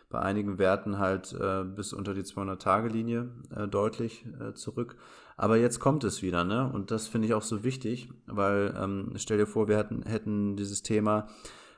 Bei 0.08 0.20
einigen 0.20 0.58
Werten 0.58 0.98
halt 0.98 1.32
äh, 1.32 1.64
bis 1.64 1.92
unter 1.92 2.12
die 2.12 2.22
200-Tage-Linie 2.22 3.30
äh, 3.54 3.66
deutlich 3.66 4.26
äh, 4.40 4.52
zurück. 4.52 4.96
Aber 5.36 5.56
jetzt 5.56 5.80
kommt 5.80 6.04
es 6.04 6.22
wieder, 6.22 6.44
ne? 6.44 6.70
Und 6.70 6.90
das 6.90 7.08
finde 7.08 7.26
ich 7.26 7.34
auch 7.34 7.42
so 7.42 7.64
wichtig, 7.64 8.10
weil 8.26 8.74
ähm, 8.78 9.12
stell 9.16 9.38
dir 9.38 9.46
vor, 9.46 9.68
wir 9.68 9.78
hätten, 9.78 10.02
hätten 10.02 10.56
dieses 10.56 10.82
Thema 10.82 11.28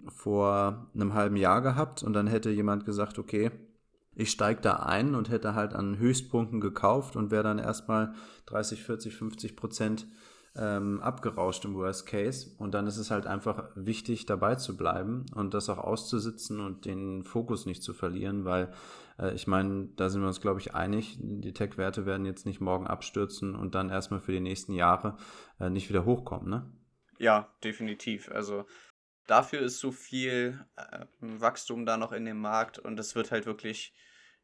vor 0.09 0.91
einem 0.95 1.15
halben 1.15 1.37
Jahr 1.37 1.63
gehabt 1.63 2.03
und 2.03 2.13
dann 2.13 2.27
hätte 2.27 2.51
jemand 2.51 2.85
gesagt, 2.85 3.19
okay, 3.19 3.53
ich 4.17 4.31
steige 4.31 4.61
da 4.61 4.77
ein 4.77 5.15
und 5.15 5.29
hätte 5.31 5.55
halt 5.55 5.75
an 5.75 5.99
Höchstpunkten 5.99 6.61
gekauft 6.61 7.17
und 7.17 7.31
wäre 7.31 7.43
dann 7.43 7.59
erstmal 7.59 8.15
30, 8.47 8.83
40, 8.83 9.17
50 9.17 9.57
Prozent 9.57 10.07
ähm, 10.57 11.01
abgerauscht 11.01 11.65
im 11.65 11.75
Worst 11.75 12.07
Case. 12.07 12.55
Und 12.59 12.75
dann 12.75 12.87
ist 12.87 12.99
es 12.99 13.11
halt 13.11 13.27
einfach 13.27 13.71
wichtig, 13.75 14.27
dabei 14.27 14.55
zu 14.55 14.77
bleiben 14.77 15.27
und 15.35 15.55
das 15.55 15.69
auch 15.69 15.79
auszusitzen 15.79 16.61
und 16.61 16.85
den 16.85 17.25
Fokus 17.25 17.67
nicht 17.67 17.83
zu 17.83 17.93
verlieren, 17.93 18.45
weil 18.45 18.73
äh, 19.19 19.35
ich 19.35 19.47
meine, 19.47 19.89
da 19.97 20.09
sind 20.09 20.21
wir 20.21 20.29
uns, 20.29 20.41
glaube 20.41 20.61
ich, 20.61 20.75
einig, 20.75 21.19
die 21.21 21.53
Tech-Werte 21.53 22.07
werden 22.07 22.27
jetzt 22.27 22.47
nicht 22.47 22.61
morgen 22.61 22.87
abstürzen 22.87 23.55
und 23.55 23.75
dann 23.75 23.91
erstmal 23.91 24.21
für 24.21 24.33
die 24.33 24.41
nächsten 24.41 24.73
Jahre 24.73 25.17
äh, 25.59 25.71
nicht 25.71 25.89
wieder 25.89 26.05
hochkommen, 26.05 26.49
ne? 26.49 26.71
Ja, 27.19 27.55
definitiv. 27.63 28.31
Also 28.31 28.67
dafür 29.27 29.61
ist 29.61 29.79
so 29.79 29.93
viel 29.93 30.65
äh, 30.77 31.07
Wachstum 31.21 31.87
da 31.87 31.97
noch 31.97 32.13
in 32.13 32.25
dem 32.25 32.41
Markt 32.41 32.79
und 32.79 32.99
es 32.99 33.15
wird 33.15 33.31
halt 33.31 33.47
wirklich 33.47 33.95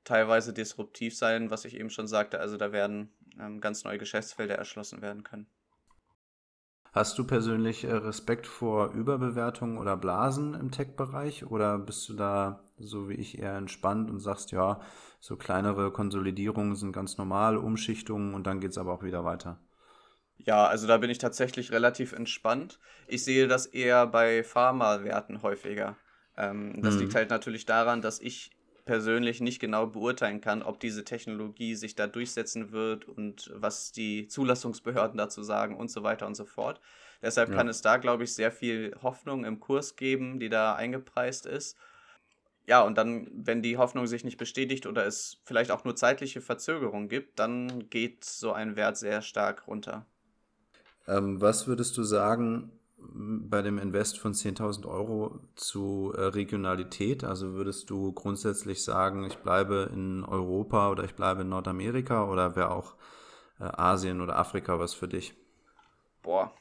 teilweise 0.04 0.52
disruptiv 0.52 1.16
sein, 1.16 1.50
was 1.50 1.64
ich 1.64 1.76
eben 1.76 1.90
schon 1.90 2.06
sagte. 2.06 2.40
Also 2.40 2.56
da 2.56 2.72
werden 2.72 3.12
ähm, 3.38 3.60
ganz 3.60 3.84
neue 3.84 3.98
Geschäftsfelder 3.98 4.54
erschlossen 4.56 5.02
werden 5.02 5.24
können. 5.24 5.46
Hast 6.92 7.18
du 7.18 7.24
persönlich 7.26 7.82
äh, 7.82 7.92
Respekt 7.92 8.46
vor 8.46 8.92
Überbewertungen 8.92 9.76
oder 9.78 9.96
Blasen 9.96 10.54
im 10.54 10.70
Tech-Bereich 10.70 11.46
oder 11.46 11.78
bist 11.78 12.08
du 12.08 12.14
da 12.14 12.62
so 12.78 13.08
wie 13.08 13.14
ich 13.14 13.38
eher 13.38 13.56
entspannt 13.56 14.08
und 14.08 14.20
sagst, 14.20 14.52
ja, 14.52 14.80
so 15.20 15.36
kleinere 15.36 15.90
Konsolidierungen 15.92 16.76
sind 16.76 16.92
ganz 16.92 17.18
normal, 17.18 17.56
Umschichtungen 17.56 18.34
und 18.34 18.46
dann 18.46 18.60
geht 18.60 18.70
es 18.70 18.78
aber 18.78 18.92
auch 18.94 19.02
wieder 19.02 19.24
weiter? 19.24 19.58
Ja, 20.38 20.66
also 20.66 20.86
da 20.86 20.96
bin 20.98 21.10
ich 21.10 21.18
tatsächlich 21.18 21.70
relativ 21.72 22.12
entspannt. 22.12 22.78
Ich 23.06 23.24
sehe 23.24 23.46
das 23.46 23.66
eher 23.66 24.06
bei 24.06 24.42
Pharmawerten 24.42 25.42
häufiger. 25.42 25.96
Ähm, 26.36 26.82
das 26.82 26.96
Mhm. 26.96 26.98
liegt 26.98 27.14
halt 27.14 27.30
natürlich 27.30 27.66
daran, 27.66 28.00
dass 28.00 28.20
ich 28.20 28.50
persönlich 28.90 29.40
nicht 29.40 29.60
genau 29.60 29.86
beurteilen 29.86 30.40
kann, 30.40 30.64
ob 30.64 30.80
diese 30.80 31.04
Technologie 31.04 31.76
sich 31.76 31.94
da 31.94 32.08
durchsetzen 32.08 32.72
wird 32.72 33.04
und 33.04 33.48
was 33.54 33.92
die 33.92 34.26
Zulassungsbehörden 34.26 35.16
dazu 35.16 35.44
sagen 35.44 35.76
und 35.76 35.92
so 35.92 36.02
weiter 36.02 36.26
und 36.26 36.34
so 36.34 36.44
fort. 36.44 36.80
Deshalb 37.22 37.50
Ja. 37.50 37.54
kann 37.54 37.68
es 37.68 37.82
da, 37.82 37.98
glaube 37.98 38.24
ich, 38.24 38.34
sehr 38.34 38.50
viel 38.50 38.96
Hoffnung 39.00 39.44
im 39.44 39.60
Kurs 39.60 39.94
geben, 39.94 40.40
die 40.40 40.48
da 40.48 40.74
eingepreist 40.74 41.46
ist. 41.46 41.78
Ja, 42.66 42.82
und 42.82 42.98
dann, 42.98 43.28
wenn 43.32 43.62
die 43.62 43.76
Hoffnung 43.78 44.06
sich 44.08 44.24
nicht 44.24 44.38
bestätigt 44.38 44.86
oder 44.86 45.06
es 45.06 45.40
vielleicht 45.44 45.70
auch 45.70 45.84
nur 45.84 45.96
zeitliche 45.96 46.40
Verzögerung 46.40 47.08
gibt, 47.08 47.38
dann 47.38 47.90
geht 47.90 48.24
so 48.24 48.52
ein 48.52 48.76
Wert 48.76 48.96
sehr 48.98 49.22
stark 49.22 49.68
runter. 49.68 50.06
Ähm, 51.06 51.40
was 51.40 51.66
würdest 51.66 51.96
du 51.96 52.02
sagen 52.04 52.79
bei 53.02 53.62
dem 53.62 53.78
Invest 53.78 54.18
von 54.18 54.32
10.000 54.32 54.86
Euro 54.86 55.40
zu 55.56 56.12
äh, 56.16 56.22
Regionalität? 56.22 57.24
Also 57.24 57.54
würdest 57.54 57.90
du 57.90 58.12
grundsätzlich 58.12 58.84
sagen, 58.84 59.24
ich 59.24 59.38
bleibe 59.38 59.90
in 59.92 60.24
Europa 60.24 60.90
oder 60.90 61.04
ich 61.04 61.14
bleibe 61.14 61.42
in 61.42 61.48
Nordamerika 61.48 62.28
oder 62.28 62.56
wäre 62.56 62.70
auch 62.70 62.94
äh, 63.58 63.64
Asien 63.64 64.20
oder 64.20 64.36
Afrika 64.36 64.78
was 64.78 64.94
für 64.94 65.08
dich? 65.08 65.34
Boah. 66.22 66.52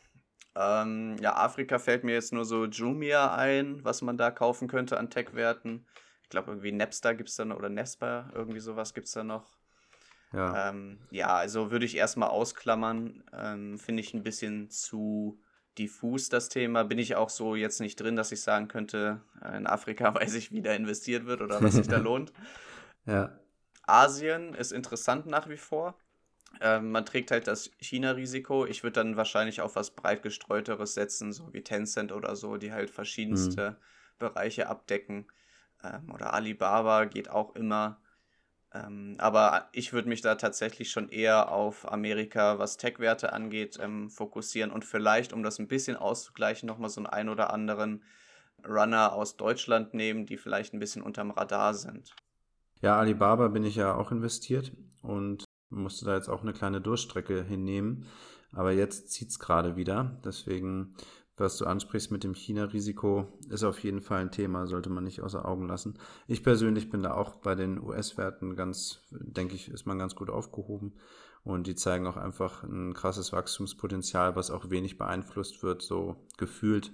Ähm, 0.56 1.18
ja, 1.22 1.36
Afrika 1.36 1.80
fällt 1.80 2.04
mir 2.04 2.14
jetzt 2.14 2.34
nur 2.34 2.46
so 2.46 2.66
Jumia 2.66 3.34
ein, 3.36 3.84
was 3.84 4.02
man 4.02 4.18
da 4.18 4.32
kaufen 4.32 4.68
könnte 4.68 4.98
an 4.98 5.10
Tech-Werten. 5.10 5.86
Ich 6.24 6.30
glaube, 6.30 6.52
irgendwie 6.52 6.72
Napster 6.72 7.16
gibt 7.16 7.30
es 7.30 7.36
da 7.36 7.46
noch, 7.46 7.58
oder 7.58 7.70
Nespa, 7.70 8.32
irgendwie 8.34 8.60
sowas 8.60 8.94
gibt 8.94 9.08
es 9.08 9.14
da 9.14 9.24
noch. 9.24 9.58
Ja. 10.34 10.70
Ähm, 10.70 11.00
ja, 11.12 11.36
also 11.36 11.72
würde 11.72 11.86
ich 11.86 11.96
erstmal 11.96 12.30
ausklammern. 12.30 13.24
Ähm, 13.34 13.80
Finde 13.80 14.02
ich 14.02 14.14
ein 14.14 14.24
bisschen 14.24 14.70
zu 14.70 15.40
diffus 15.80 16.30
das 16.30 16.50
Thema. 16.50 16.84
Bin 16.84 17.00
ich 17.00 17.16
auch 17.16 17.30
so 17.30 17.56
jetzt 17.56 17.80
nicht 17.80 18.00
drin, 18.00 18.16
dass 18.16 18.32
ich 18.32 18.42
sagen 18.42 18.68
könnte, 18.68 19.22
äh, 19.44 19.58
in 19.58 19.66
Afrika 19.66 20.14
weiß 20.14 20.36
ich, 20.36 20.52
wie 20.52 20.62
da 20.62 20.74
investiert 20.74 21.26
wird 21.26 21.42
oder 21.42 21.62
was 21.62 21.74
sich 21.76 21.88
da 21.88 21.98
lohnt. 21.98 22.34
Ja. 23.06 23.32
Asien 23.88 24.54
ist 24.54 24.72
interessant 24.72 25.26
nach 25.26 25.50
wie 25.50 25.58
vor. 25.58 25.98
Ähm, 26.62 26.92
man 26.92 27.06
trägt 27.06 27.32
halt 27.32 27.48
das 27.48 27.72
China-Risiko. 27.80 28.66
Ich 28.68 28.84
würde 28.84 29.02
dann 29.02 29.18
wahrscheinlich 29.18 29.62
auf 29.62 29.76
was 29.76 29.92
breit 29.92 30.22
gestreuteres 30.22 30.94
setzen, 30.94 31.32
so 31.34 31.52
wie 31.54 31.64
Tencent 31.64 32.12
oder 32.12 32.36
so, 32.36 32.58
die 32.58 32.72
halt 32.72 32.92
verschiedenste 32.92 33.78
Bereiche 34.20 34.68
abdecken. 34.68 35.26
Ähm, 35.84 36.12
oder 36.12 36.34
Alibaba 36.34 37.06
geht 37.06 37.32
auch 37.32 37.56
immer. 37.56 38.00
Ähm, 38.74 39.16
aber 39.18 39.68
ich 39.72 39.94
würde 39.94 40.10
mich 40.10 40.22
da 40.22 40.36
tatsächlich 40.36 40.92
schon 40.92 41.10
eher 41.10 41.52
auf 41.52 41.92
Amerika, 41.92 42.60
was 42.60 42.78
Tech-Werte 42.78 43.34
angeht, 43.34 43.80
ähm, 43.82 44.10
fokussieren 44.10 44.72
und 44.72 44.86
vielleicht, 44.86 45.34
um 45.34 45.42
das 45.42 45.60
ein 45.60 45.68
bisschen 45.68 45.98
auszugleichen, 45.98 46.68
nochmal 46.68 46.90
so 46.90 47.02
einen 47.02 47.08
ein 47.08 47.30
oder 47.30 47.52
anderen 47.52 48.04
Runner 48.68 49.14
aus 49.14 49.38
Deutschland 49.38 49.94
nehmen, 49.94 50.26
die 50.26 50.38
vielleicht 50.38 50.74
ein 50.74 50.80
bisschen 50.80 51.02
unterm 51.02 51.32
Radar 51.32 51.74
sind. 51.74 52.16
Ja, 52.82 52.98
Alibaba 52.98 53.48
bin 53.48 53.64
ich 53.64 53.76
ja 53.76 53.96
auch 53.96 54.12
investiert 54.12 54.72
und 55.02 55.46
musste 55.70 56.06
da 56.06 56.16
jetzt 56.16 56.30
auch 56.30 56.42
eine 56.42 56.54
kleine 56.54 56.82
Durchstrecke 56.82 57.44
hinnehmen. 57.44 58.06
Aber 58.54 58.72
jetzt 58.72 59.12
zieht 59.12 59.30
es 59.30 59.40
gerade 59.40 59.76
wieder. 59.76 60.20
Deswegen, 60.26 60.96
was 61.40 61.58
du 61.58 61.66
ansprichst 61.66 62.12
mit 62.12 62.24
dem 62.24 62.34
China-Risiko, 62.34 63.28
ist 63.50 63.64
auf 63.64 63.80
jeden 63.84 64.02
Fall 64.02 64.22
ein 64.22 64.32
Thema, 64.32 64.68
sollte 64.68 64.90
man 64.90 65.04
nicht 65.04 65.22
außer 65.22 65.46
Augen 65.46 65.68
lassen. 65.68 65.98
Ich 66.28 66.44
persönlich 66.44 66.90
bin 66.90 67.04
da 67.04 67.14
auch 67.14 67.36
bei 67.38 67.56
den 67.56 67.82
US-Werten 67.82 68.56
ganz, 68.56 69.02
denke 69.12 69.56
ich, 69.56 69.70
ist 69.70 69.86
man 69.86 70.00
ganz 70.00 70.16
gut 70.16 70.30
aufgehoben. 70.30 70.94
Und 71.44 71.68
die 71.68 71.76
zeigen 71.76 72.06
auch 72.06 72.18
einfach 72.18 72.64
ein 72.64 72.94
krasses 72.94 73.32
Wachstumspotenzial, 73.32 74.36
was 74.36 74.52
auch 74.52 74.70
wenig 74.70 74.98
beeinflusst 74.98 75.64
wird, 75.64 75.82
so 75.82 76.28
gefühlt 76.38 76.92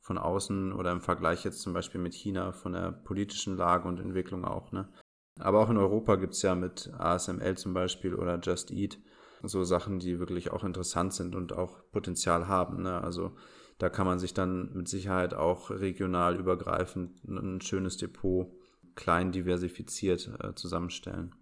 von 0.00 0.18
außen 0.18 0.72
oder 0.72 0.92
im 0.92 1.00
Vergleich 1.00 1.44
jetzt 1.44 1.60
zum 1.60 1.72
Beispiel 1.72 2.00
mit 2.00 2.14
China, 2.14 2.52
von 2.52 2.72
der 2.72 2.92
politischen 2.92 3.56
Lage 3.56 3.88
und 3.88 4.00
Entwicklung 4.00 4.44
auch. 4.44 4.72
Ne? 4.72 4.88
Aber 5.38 5.60
auch 5.60 5.70
in 5.70 5.76
Europa 5.76 6.16
gibt 6.16 6.34
es 6.34 6.42
ja 6.42 6.54
mit 6.54 6.92
ASML 6.96 7.56
zum 7.56 7.74
Beispiel 7.74 8.14
oder 8.14 8.38
Just 8.38 8.70
Eat 8.70 8.98
so 9.42 9.62
Sachen, 9.64 9.98
die 9.98 10.18
wirklich 10.18 10.50
auch 10.50 10.64
interessant 10.64 11.12
sind 11.12 11.36
und 11.36 11.52
auch 11.52 11.78
Potenzial 11.92 12.48
haben. 12.48 12.82
Ne? 12.82 13.00
Also 13.02 13.36
da 13.78 13.88
kann 13.88 14.06
man 14.06 14.18
sich 14.18 14.34
dann 14.34 14.72
mit 14.74 14.88
Sicherheit 14.88 15.34
auch 15.34 15.70
regional 15.70 16.36
übergreifend 16.36 17.24
ein 17.24 17.60
schönes 17.60 17.96
Depot 17.96 18.52
klein 18.96 19.30
diversifiziert 19.30 20.28
äh, 20.42 20.54
zusammenstellen. 20.54 21.34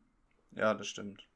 Ja, 0.53 0.75
das 0.75 0.87
stimmt. 0.87 1.27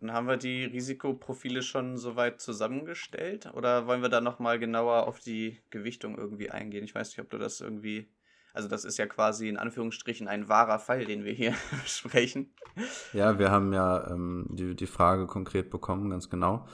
Dann 0.00 0.12
haben 0.12 0.28
wir 0.28 0.36
die 0.36 0.64
Risikoprofile 0.64 1.62
schon 1.62 1.96
soweit 1.96 2.40
zusammengestellt 2.40 3.50
oder 3.54 3.86
wollen 3.86 4.00
wir 4.00 4.08
da 4.08 4.20
nochmal 4.20 4.58
genauer 4.58 5.06
auf 5.06 5.18
die 5.20 5.58
Gewichtung 5.70 6.16
irgendwie 6.16 6.50
eingehen? 6.50 6.84
Ich 6.84 6.94
weiß 6.94 7.08
nicht, 7.08 7.20
ob 7.20 7.30
du 7.30 7.38
das 7.38 7.60
irgendwie. 7.60 8.08
Also, 8.54 8.68
das 8.68 8.84
ist 8.84 8.96
ja 8.96 9.06
quasi 9.06 9.48
in 9.48 9.56
Anführungsstrichen 9.56 10.26
ein 10.26 10.48
wahrer 10.48 10.78
Fall, 10.78 11.04
den 11.04 11.24
wir 11.24 11.32
hier 11.32 11.54
besprechen. 11.82 12.54
Ja, 13.12 13.38
wir 13.38 13.50
haben 13.50 13.72
ja 13.72 14.08
ähm, 14.10 14.46
die, 14.50 14.74
die 14.74 14.86
Frage 14.86 15.26
konkret 15.26 15.68
bekommen, 15.68 16.10
ganz 16.10 16.30
genau. 16.30 16.66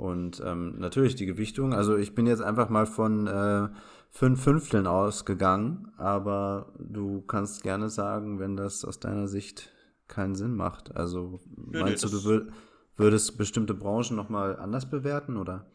Und 0.00 0.42
ähm, 0.44 0.78
natürlich 0.78 1.14
die 1.14 1.26
Gewichtung. 1.26 1.74
Also, 1.74 1.96
ich 1.96 2.14
bin 2.14 2.26
jetzt 2.26 2.42
einfach 2.42 2.68
mal 2.70 2.86
von 2.86 3.26
äh, 3.26 3.68
fünf 4.08 4.42
Fünfteln 4.42 4.86
ausgegangen, 4.86 5.92
aber 5.98 6.72
du 6.78 7.20
kannst 7.22 7.62
gerne 7.62 7.90
sagen, 7.90 8.38
wenn 8.38 8.56
das 8.56 8.84
aus 8.84 8.98
deiner 8.98 9.28
Sicht 9.28 9.70
keinen 10.08 10.34
Sinn 10.34 10.54
macht. 10.54 10.96
Also, 10.96 11.40
meinst 11.56 12.04
nee, 12.04 12.10
du, 12.10 12.16
du 12.16 12.24
würdest 12.24 12.52
Würdest 13.00 13.38
bestimmte 13.38 13.72
Branchen 13.72 14.14
nochmal 14.14 14.56
anders 14.56 14.90
bewerten, 14.90 15.38
oder? 15.38 15.66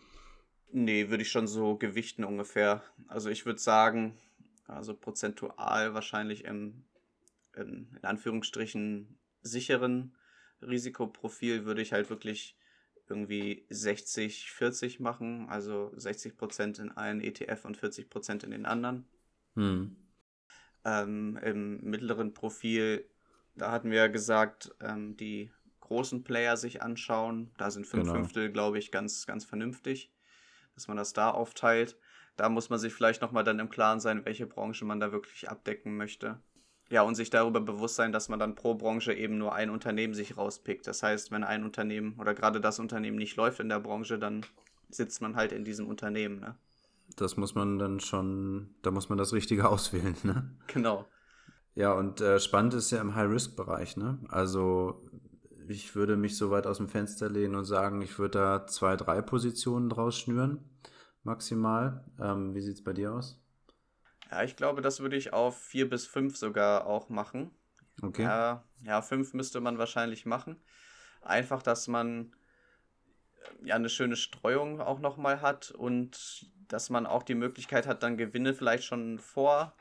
Nee, 0.72 1.10
würde 1.10 1.24
ich 1.24 1.32
schon 1.32 1.48
so 1.48 1.76
gewichten 1.76 2.24
ungefähr. 2.24 2.84
Also 3.08 3.32
ich 3.32 3.48
würde 3.48 3.60
sagen, 3.60 4.16
also 4.68 4.94
prozentual 4.94 5.96
wahrscheinlich 5.96 6.46
im, 6.46 6.84
in, 7.56 7.88
in 7.98 8.04
Anführungsstrichen, 8.04 9.18
sicheren 9.42 10.16
Risikoprofil 10.62 11.66
würde 11.66 11.82
ich 11.82 11.94
halt 11.94 12.12
wirklich 12.12 12.60
irgendwie 13.08 13.66
60, 13.70 14.52
40 14.52 15.00
machen, 15.00 15.48
also 15.50 15.92
60 15.96 16.38
Prozent 16.38 16.80
in 16.80 16.92
einen 16.92 17.22
ETF 17.22 17.66
und 17.66 17.78
40 17.78 18.10
Prozent 18.10 18.44
in 18.44 18.52
den 18.52 18.66
anderen. 18.66 19.08
Hm. 19.56 19.96
Ähm, 20.84 21.40
Im 21.42 21.82
mittleren 21.82 22.34
Profil, 22.34 23.10
da 23.56 23.72
hatten 23.72 23.90
wir 23.92 23.98
ja 23.98 24.08
gesagt, 24.08 24.76
ähm, 24.82 25.18
die 25.18 25.52
großen 25.82 26.24
Player 26.24 26.58
sich 26.58 26.82
anschauen. 26.82 27.52
Da 27.58 27.72
sind 27.72 27.86
fünf 27.86 28.04
genau. 28.04 28.16
Fünftel, 28.16 28.52
glaube 28.52 28.80
ich, 28.80 28.92
ganz, 28.92 29.26
ganz 29.26 29.46
vernünftig, 29.46 30.12
dass 30.74 30.88
man 30.88 30.98
das 30.98 31.14
da 31.14 31.32
aufteilt. 31.32 31.98
Da 32.36 32.50
muss 32.50 32.70
man 32.70 32.80
sich 32.80 32.94
vielleicht 32.94 33.22
nochmal 33.22 33.44
dann 33.44 33.60
im 33.60 33.70
Klaren 33.70 34.00
sein, 34.00 34.26
welche 34.26 34.46
Branche 34.46 34.84
man 34.84 35.00
da 35.00 35.12
wirklich 35.12 35.50
abdecken 35.50 35.96
möchte. 35.96 36.42
Ja, 36.90 37.02
und 37.02 37.16
sich 37.16 37.32
darüber 37.32 37.62
bewusst 37.62 37.96
sein, 37.96 38.12
dass 38.12 38.30
man 38.30 38.40
dann 38.40 38.56
pro 38.56 38.76
Branche 38.76 39.14
eben 39.14 39.38
nur 39.38 39.56
ein 39.56 39.70
Unternehmen 39.70 40.14
sich 40.14 40.38
rauspickt. 40.38 40.86
Das 40.86 41.02
heißt, 41.02 41.32
wenn 41.32 41.44
ein 41.44 41.64
Unternehmen 41.64 42.16
oder 42.20 42.36
gerade 42.36 42.62
das 42.62 42.80
Unternehmen 42.80 43.18
nicht 43.18 43.36
läuft 43.38 43.60
in 43.60 43.70
der 43.70 43.80
Branche, 43.80 44.20
dann 44.20 44.46
sitzt 44.90 45.22
man 45.22 45.36
halt 45.36 45.52
in 45.52 45.66
diesem 45.66 45.88
Unternehmen. 45.88 46.40
Ne? 46.40 46.56
Das 47.16 47.38
muss 47.38 47.56
man 47.56 47.80
dann 47.80 48.00
schon, 48.00 48.76
da 48.84 48.92
muss 48.92 49.10
man 49.10 49.18
das 49.18 49.34
Richtige 49.34 49.68
auswählen, 49.70 50.16
ne? 50.24 50.56
Genau. 50.68 51.06
Ja, 51.74 51.94
und 51.94 52.22
äh, 52.22 52.40
spannend 52.40 52.74
ist 52.74 52.92
ja 52.92 53.02
im 53.02 53.16
High-Risk-Bereich, 53.16 53.98
ne? 53.98 54.20
Also 54.30 55.10
ich 55.68 55.96
würde 55.96 56.16
mich 56.16 56.38
so 56.38 56.52
weit 56.52 56.68
aus 56.68 56.78
dem 56.78 56.88
Fenster 56.88 57.30
lehnen 57.30 57.56
und 57.56 57.66
sagen, 57.66 58.02
ich 58.02 58.18
würde 58.20 58.40
da 58.40 58.68
zwei, 58.68 58.96
drei 58.96 59.22
Positionen 59.22 59.90
draus 59.90 60.18
schnüren, 60.18 60.60
maximal. 61.24 62.06
Ähm, 62.20 62.54
wie 62.54 62.62
sieht 62.62 62.76
es 62.76 62.84
bei 62.84 62.94
dir 62.94 63.14
aus? 63.14 63.42
Ja, 64.36 64.44
ich 64.44 64.58
glaube, 64.58 64.82
das 64.82 65.00
würde 65.00 65.16
ich 65.16 65.32
auf 65.32 65.58
vier 65.58 65.90
bis 65.90 66.06
fünf 66.06 66.36
sogar 66.36 66.88
auch 66.88 67.08
machen. 67.08 67.52
Okay. 68.02 68.24
Ja, 68.24 68.66
ja, 68.84 69.02
fünf 69.02 69.34
müsste 69.34 69.62
man 69.62 69.78
wahrscheinlich 69.78 70.26
machen. 70.26 70.62
Einfach, 71.22 71.62
dass 71.62 71.88
man 71.88 72.36
äh, 73.64 73.68
ja 73.68 73.76
eine 73.76 73.88
schöne 73.88 74.18
Streuung 74.18 74.82
auch 74.82 75.00
nochmal 75.00 75.40
hat 75.40 75.72
und 75.72 76.52
dass 76.68 76.90
man 76.90 77.06
auch 77.06 77.24
die 77.24 77.34
Möglichkeit 77.34 77.88
hat, 77.88 78.04
dann 78.04 78.18
Gewinne 78.18 78.54
vielleicht 78.54 78.84
schon 78.84 79.20
vor 79.20 79.74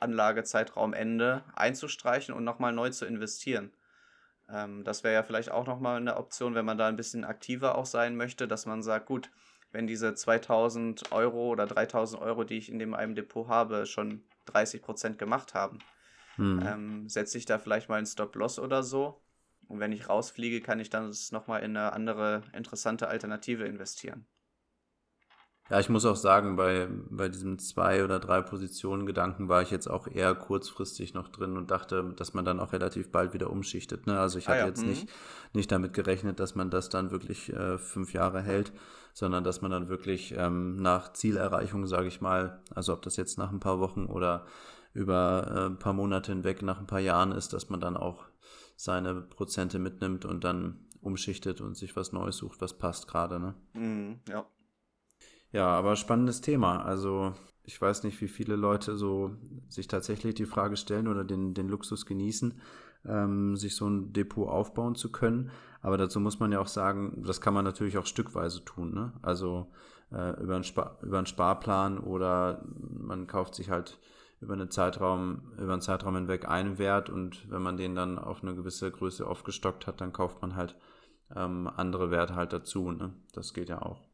Anlagezeitraumende 0.00 1.44
einzustreichen 1.54 2.34
und 2.34 2.42
nochmal 2.42 2.72
neu 2.72 2.88
zu 2.88 3.04
investieren. 3.04 3.70
Ähm, 4.48 4.82
das 4.82 5.04
wäre 5.04 5.12
ja 5.12 5.22
vielleicht 5.22 5.50
auch 5.50 5.66
nochmal 5.66 5.98
eine 5.98 6.16
Option, 6.16 6.54
wenn 6.54 6.64
man 6.64 6.78
da 6.78 6.88
ein 6.88 6.96
bisschen 6.96 7.26
aktiver 7.26 7.74
auch 7.74 7.84
sein 7.84 8.16
möchte, 8.16 8.48
dass 8.48 8.64
man 8.64 8.82
sagt, 8.82 9.04
gut, 9.04 9.30
wenn 9.72 9.86
diese 9.86 10.14
2000 10.14 11.12
Euro 11.12 11.48
oder 11.48 11.66
3000 11.66 12.20
Euro, 12.20 12.44
die 12.44 12.58
ich 12.58 12.70
in 12.70 12.78
dem 12.78 12.94
einem 12.94 13.14
Depot 13.14 13.48
habe, 13.48 13.86
schon 13.86 14.22
30 14.46 14.82
Prozent 14.82 15.18
gemacht 15.18 15.54
haben, 15.54 15.78
hm. 16.36 16.62
ähm, 16.66 17.08
setze 17.08 17.38
ich 17.38 17.46
da 17.46 17.58
vielleicht 17.58 17.88
mal 17.88 17.96
einen 17.96 18.06
Stop-Loss 18.06 18.58
oder 18.58 18.82
so. 18.82 19.20
Und 19.68 19.78
wenn 19.78 19.92
ich 19.92 20.08
rausfliege, 20.08 20.60
kann 20.60 20.80
ich 20.80 20.90
dann 20.90 21.14
nochmal 21.30 21.62
in 21.62 21.76
eine 21.76 21.92
andere 21.92 22.42
interessante 22.52 23.06
Alternative 23.08 23.64
investieren. 23.64 24.26
Ja, 25.70 25.78
ich 25.78 25.88
muss 25.88 26.04
auch 26.04 26.16
sagen, 26.16 26.56
bei, 26.56 26.88
bei 27.10 27.28
diesem 27.28 27.60
zwei 27.60 28.02
oder 28.02 28.18
drei 28.18 28.42
Positionen 28.42 29.06
Gedanken 29.06 29.48
war 29.48 29.62
ich 29.62 29.70
jetzt 29.70 29.88
auch 29.88 30.08
eher 30.08 30.34
kurzfristig 30.34 31.14
noch 31.14 31.28
drin 31.28 31.56
und 31.56 31.70
dachte, 31.70 32.12
dass 32.16 32.34
man 32.34 32.44
dann 32.44 32.58
auch 32.58 32.72
relativ 32.72 33.12
bald 33.12 33.34
wieder 33.34 33.50
umschichtet. 33.50 34.08
Ne? 34.08 34.18
Also 34.18 34.38
ich 34.38 34.48
ah, 34.48 34.52
hatte 34.52 34.60
ja. 34.62 34.66
jetzt 34.66 34.84
nicht, 34.84 35.04
mhm. 35.04 35.10
nicht 35.52 35.70
damit 35.70 35.92
gerechnet, 35.92 36.40
dass 36.40 36.56
man 36.56 36.70
das 36.70 36.88
dann 36.88 37.12
wirklich 37.12 37.52
äh, 37.52 37.78
fünf 37.78 38.12
Jahre 38.12 38.42
hält, 38.42 38.72
sondern 39.14 39.44
dass 39.44 39.62
man 39.62 39.70
dann 39.70 39.88
wirklich 39.88 40.34
ähm, 40.36 40.82
nach 40.82 41.12
Zielerreichung, 41.12 41.86
sage 41.86 42.08
ich 42.08 42.20
mal, 42.20 42.62
also 42.74 42.92
ob 42.92 43.02
das 43.02 43.16
jetzt 43.16 43.38
nach 43.38 43.52
ein 43.52 43.60
paar 43.60 43.78
Wochen 43.78 44.06
oder 44.06 44.46
über 44.92 45.52
äh, 45.54 45.66
ein 45.66 45.78
paar 45.78 45.92
Monate 45.92 46.32
hinweg, 46.32 46.62
nach 46.62 46.80
ein 46.80 46.88
paar 46.88 46.98
Jahren 46.98 47.30
ist, 47.30 47.52
dass 47.52 47.70
man 47.70 47.78
dann 47.78 47.96
auch 47.96 48.24
seine 48.74 49.14
Prozente 49.14 49.78
mitnimmt 49.78 50.24
und 50.24 50.42
dann 50.42 50.88
umschichtet 51.00 51.60
und 51.60 51.76
sich 51.76 51.94
was 51.94 52.12
Neues 52.12 52.38
sucht, 52.38 52.60
was 52.60 52.76
passt 52.76 53.06
gerade. 53.06 53.38
Ne? 53.38 53.54
Mhm, 53.74 54.20
ja. 54.28 54.46
Ja, 55.52 55.68
aber 55.68 55.96
spannendes 55.96 56.40
Thema. 56.40 56.84
Also 56.84 57.34
ich 57.64 57.80
weiß 57.80 58.04
nicht, 58.04 58.20
wie 58.20 58.28
viele 58.28 58.56
Leute 58.56 58.96
so 58.96 59.36
sich 59.68 59.88
tatsächlich 59.88 60.34
die 60.34 60.46
Frage 60.46 60.76
stellen 60.76 61.08
oder 61.08 61.24
den, 61.24 61.54
den 61.54 61.68
Luxus 61.68 62.06
genießen, 62.06 62.60
ähm, 63.04 63.56
sich 63.56 63.74
so 63.76 63.88
ein 63.88 64.12
Depot 64.12 64.48
aufbauen 64.48 64.94
zu 64.94 65.10
können. 65.10 65.50
Aber 65.82 65.96
dazu 65.98 66.20
muss 66.20 66.38
man 66.40 66.52
ja 66.52 66.60
auch 66.60 66.68
sagen, 66.68 67.22
das 67.26 67.40
kann 67.40 67.54
man 67.54 67.64
natürlich 67.64 67.98
auch 67.98 68.06
stückweise 68.06 68.64
tun. 68.64 68.94
Ne? 68.94 69.12
Also 69.22 69.72
äh, 70.12 70.40
über, 70.40 70.54
einen 70.54 70.64
über 71.02 71.18
einen 71.18 71.26
Sparplan 71.26 71.98
oder 71.98 72.64
man 72.66 73.26
kauft 73.26 73.54
sich 73.54 73.70
halt 73.70 73.98
über 74.40 74.54
einen 74.54 74.70
Zeitraum, 74.70 75.52
über 75.58 75.72
einen 75.72 75.82
Zeitraum 75.82 76.14
hinweg 76.14 76.48
einen 76.48 76.78
Wert 76.78 77.10
und 77.10 77.50
wenn 77.50 77.62
man 77.62 77.76
den 77.76 77.94
dann 77.94 78.18
auf 78.18 78.42
eine 78.42 78.54
gewisse 78.54 78.90
Größe 78.90 79.26
aufgestockt 79.26 79.86
hat, 79.86 80.00
dann 80.00 80.12
kauft 80.12 80.40
man 80.42 80.56
halt 80.56 80.76
ähm, 81.34 81.68
andere 81.76 82.10
Werte 82.10 82.36
halt 82.36 82.52
dazu. 82.52 82.90
Ne? 82.90 83.12
Das 83.32 83.52
geht 83.52 83.68
ja 83.68 83.82
auch 83.82 84.09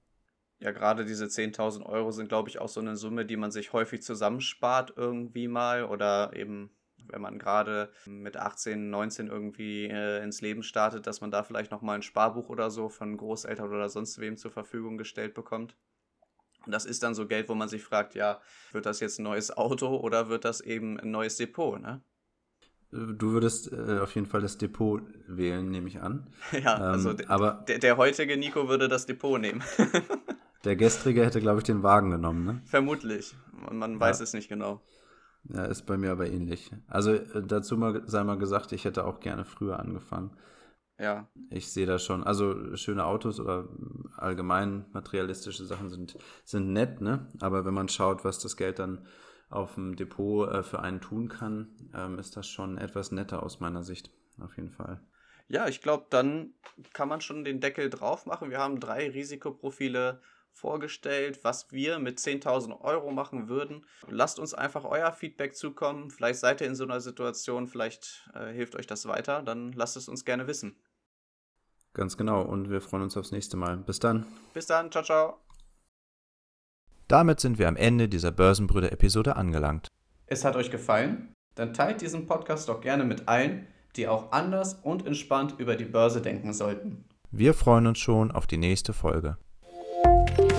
ja, 0.58 0.70
gerade 0.70 1.04
diese 1.04 1.26
10.000 1.26 1.84
Euro 1.84 2.10
sind, 2.12 2.28
glaube 2.28 2.48
ich, 2.48 2.58
auch 2.58 2.68
so 2.68 2.80
eine 2.80 2.96
Summe, 2.96 3.26
die 3.26 3.36
man 3.36 3.50
sich 3.50 3.72
häufig 3.72 4.02
zusammenspart 4.02 4.94
irgendwie 4.96 5.48
mal 5.48 5.84
oder 5.84 6.34
eben, 6.34 6.70
wenn 7.08 7.20
man 7.20 7.38
gerade 7.38 7.90
mit 8.06 8.36
18, 8.36 8.88
19 8.88 9.26
irgendwie 9.28 9.84
äh, 9.84 10.22
ins 10.22 10.40
Leben 10.40 10.62
startet, 10.62 11.06
dass 11.06 11.20
man 11.20 11.30
da 11.30 11.42
vielleicht 11.42 11.70
nochmal 11.70 11.96
ein 11.96 12.02
Sparbuch 12.02 12.48
oder 12.48 12.70
so 12.70 12.88
von 12.88 13.16
Großeltern 13.16 13.68
oder 13.68 13.88
sonst 13.90 14.18
wem 14.18 14.36
zur 14.36 14.50
Verfügung 14.50 14.96
gestellt 14.96 15.34
bekommt. 15.34 15.76
Und 16.64 16.72
das 16.72 16.86
ist 16.86 17.02
dann 17.02 17.14
so 17.14 17.26
Geld, 17.26 17.48
wo 17.48 17.54
man 17.54 17.68
sich 17.68 17.84
fragt, 17.84 18.14
ja, 18.14 18.40
wird 18.72 18.86
das 18.86 19.00
jetzt 19.00 19.20
ein 19.20 19.24
neues 19.24 19.56
Auto 19.56 19.96
oder 19.96 20.28
wird 20.28 20.44
das 20.44 20.62
eben 20.62 20.98
ein 20.98 21.10
neues 21.10 21.36
Depot, 21.36 21.80
ne? 21.80 22.02
Du 22.92 23.32
würdest 23.32 23.72
äh, 23.72 23.98
auf 23.98 24.14
jeden 24.14 24.26
Fall 24.26 24.40
das 24.40 24.58
Depot 24.58 25.02
wählen, 25.26 25.68
nehme 25.70 25.88
ich 25.88 26.00
an. 26.00 26.28
Ja, 26.52 26.76
also 26.76 27.10
ähm, 27.10 27.24
aber 27.28 27.64
der, 27.68 27.78
der 27.78 27.96
heutige 27.96 28.36
Nico 28.36 28.68
würde 28.68 28.88
das 28.88 29.06
Depot 29.06 29.40
nehmen. 29.40 29.62
Der 30.66 30.74
gestrige 30.74 31.24
hätte, 31.24 31.40
glaube 31.40 31.58
ich, 31.58 31.64
den 31.64 31.84
Wagen 31.84 32.10
genommen, 32.10 32.44
ne? 32.44 32.60
Vermutlich. 32.64 33.36
Man, 33.52 33.78
man 33.78 34.00
weiß 34.00 34.18
ja. 34.18 34.24
es 34.24 34.32
nicht 34.32 34.48
genau. 34.48 34.82
Ja, 35.44 35.64
ist 35.64 35.86
bei 35.86 35.96
mir 35.96 36.10
aber 36.10 36.26
ähnlich. 36.26 36.72
Also 36.88 37.12
äh, 37.12 37.46
dazu 37.46 37.76
mal, 37.76 38.02
sei 38.06 38.24
mal 38.24 38.36
gesagt, 38.36 38.72
ich 38.72 38.84
hätte 38.84 39.04
auch 39.04 39.20
gerne 39.20 39.44
früher 39.44 39.78
angefangen. 39.78 40.36
Ja. 40.98 41.28
Ich 41.50 41.72
sehe 41.72 41.86
da 41.86 42.00
schon, 42.00 42.24
also 42.24 42.74
schöne 42.74 43.04
Autos 43.04 43.38
oder 43.38 43.68
allgemein 44.16 44.86
materialistische 44.92 45.64
Sachen 45.64 45.88
sind, 45.88 46.18
sind 46.44 46.72
nett, 46.72 47.00
ne? 47.00 47.28
Aber 47.40 47.64
wenn 47.64 47.74
man 47.74 47.88
schaut, 47.88 48.24
was 48.24 48.40
das 48.40 48.56
Geld 48.56 48.80
dann 48.80 49.06
auf 49.48 49.76
dem 49.76 49.94
Depot 49.94 50.50
äh, 50.50 50.64
für 50.64 50.80
einen 50.80 51.00
tun 51.00 51.28
kann, 51.28 51.68
ähm, 51.94 52.18
ist 52.18 52.36
das 52.36 52.48
schon 52.48 52.76
etwas 52.76 53.12
netter 53.12 53.44
aus 53.44 53.60
meiner 53.60 53.84
Sicht. 53.84 54.10
Auf 54.40 54.56
jeden 54.56 54.70
Fall. 54.70 55.00
Ja, 55.46 55.68
ich 55.68 55.80
glaube, 55.80 56.06
dann 56.10 56.54
kann 56.92 57.08
man 57.08 57.20
schon 57.20 57.44
den 57.44 57.60
Deckel 57.60 57.88
drauf 57.88 58.26
machen. 58.26 58.50
Wir 58.50 58.58
haben 58.58 58.80
drei 58.80 59.08
Risikoprofile 59.08 60.20
vorgestellt, 60.56 61.40
was 61.42 61.70
wir 61.70 61.98
mit 61.98 62.18
10.000 62.18 62.80
Euro 62.80 63.12
machen 63.12 63.48
würden. 63.48 63.84
Lasst 64.08 64.38
uns 64.38 64.54
einfach 64.54 64.84
euer 64.84 65.12
Feedback 65.12 65.54
zukommen. 65.54 66.10
Vielleicht 66.10 66.40
seid 66.40 66.60
ihr 66.60 66.66
in 66.66 66.74
so 66.74 66.84
einer 66.84 67.00
Situation, 67.00 67.68
vielleicht 67.68 68.28
äh, 68.34 68.52
hilft 68.52 68.74
euch 68.74 68.86
das 68.86 69.06
weiter. 69.06 69.42
Dann 69.42 69.72
lasst 69.72 69.96
es 69.96 70.08
uns 70.08 70.24
gerne 70.24 70.46
wissen. 70.46 70.76
Ganz 71.92 72.16
genau 72.16 72.42
und 72.42 72.70
wir 72.70 72.80
freuen 72.80 73.02
uns 73.02 73.16
aufs 73.16 73.32
nächste 73.32 73.56
Mal. 73.56 73.76
Bis 73.76 73.98
dann. 73.98 74.26
Bis 74.54 74.66
dann. 74.66 74.90
Ciao, 74.90 75.04
ciao. 75.04 75.38
Damit 77.08 77.38
sind 77.38 77.58
wir 77.58 77.68
am 77.68 77.76
Ende 77.76 78.08
dieser 78.08 78.32
Börsenbrüder-Episode 78.32 79.36
angelangt. 79.36 79.88
Es 80.26 80.44
hat 80.44 80.56
euch 80.56 80.70
gefallen? 80.70 81.32
Dann 81.54 81.72
teilt 81.72 82.00
diesen 82.00 82.26
Podcast 82.26 82.68
doch 82.68 82.80
gerne 82.80 83.04
mit 83.04 83.28
allen, 83.28 83.66
die 83.94 84.08
auch 84.08 84.32
anders 84.32 84.74
und 84.74 85.06
entspannt 85.06 85.54
über 85.58 85.76
die 85.76 85.84
Börse 85.84 86.20
denken 86.20 86.52
sollten. 86.52 87.04
Wir 87.30 87.54
freuen 87.54 87.86
uns 87.86 87.98
schon 87.98 88.30
auf 88.30 88.46
die 88.46 88.58
nächste 88.58 88.92
Folge. 88.92 89.36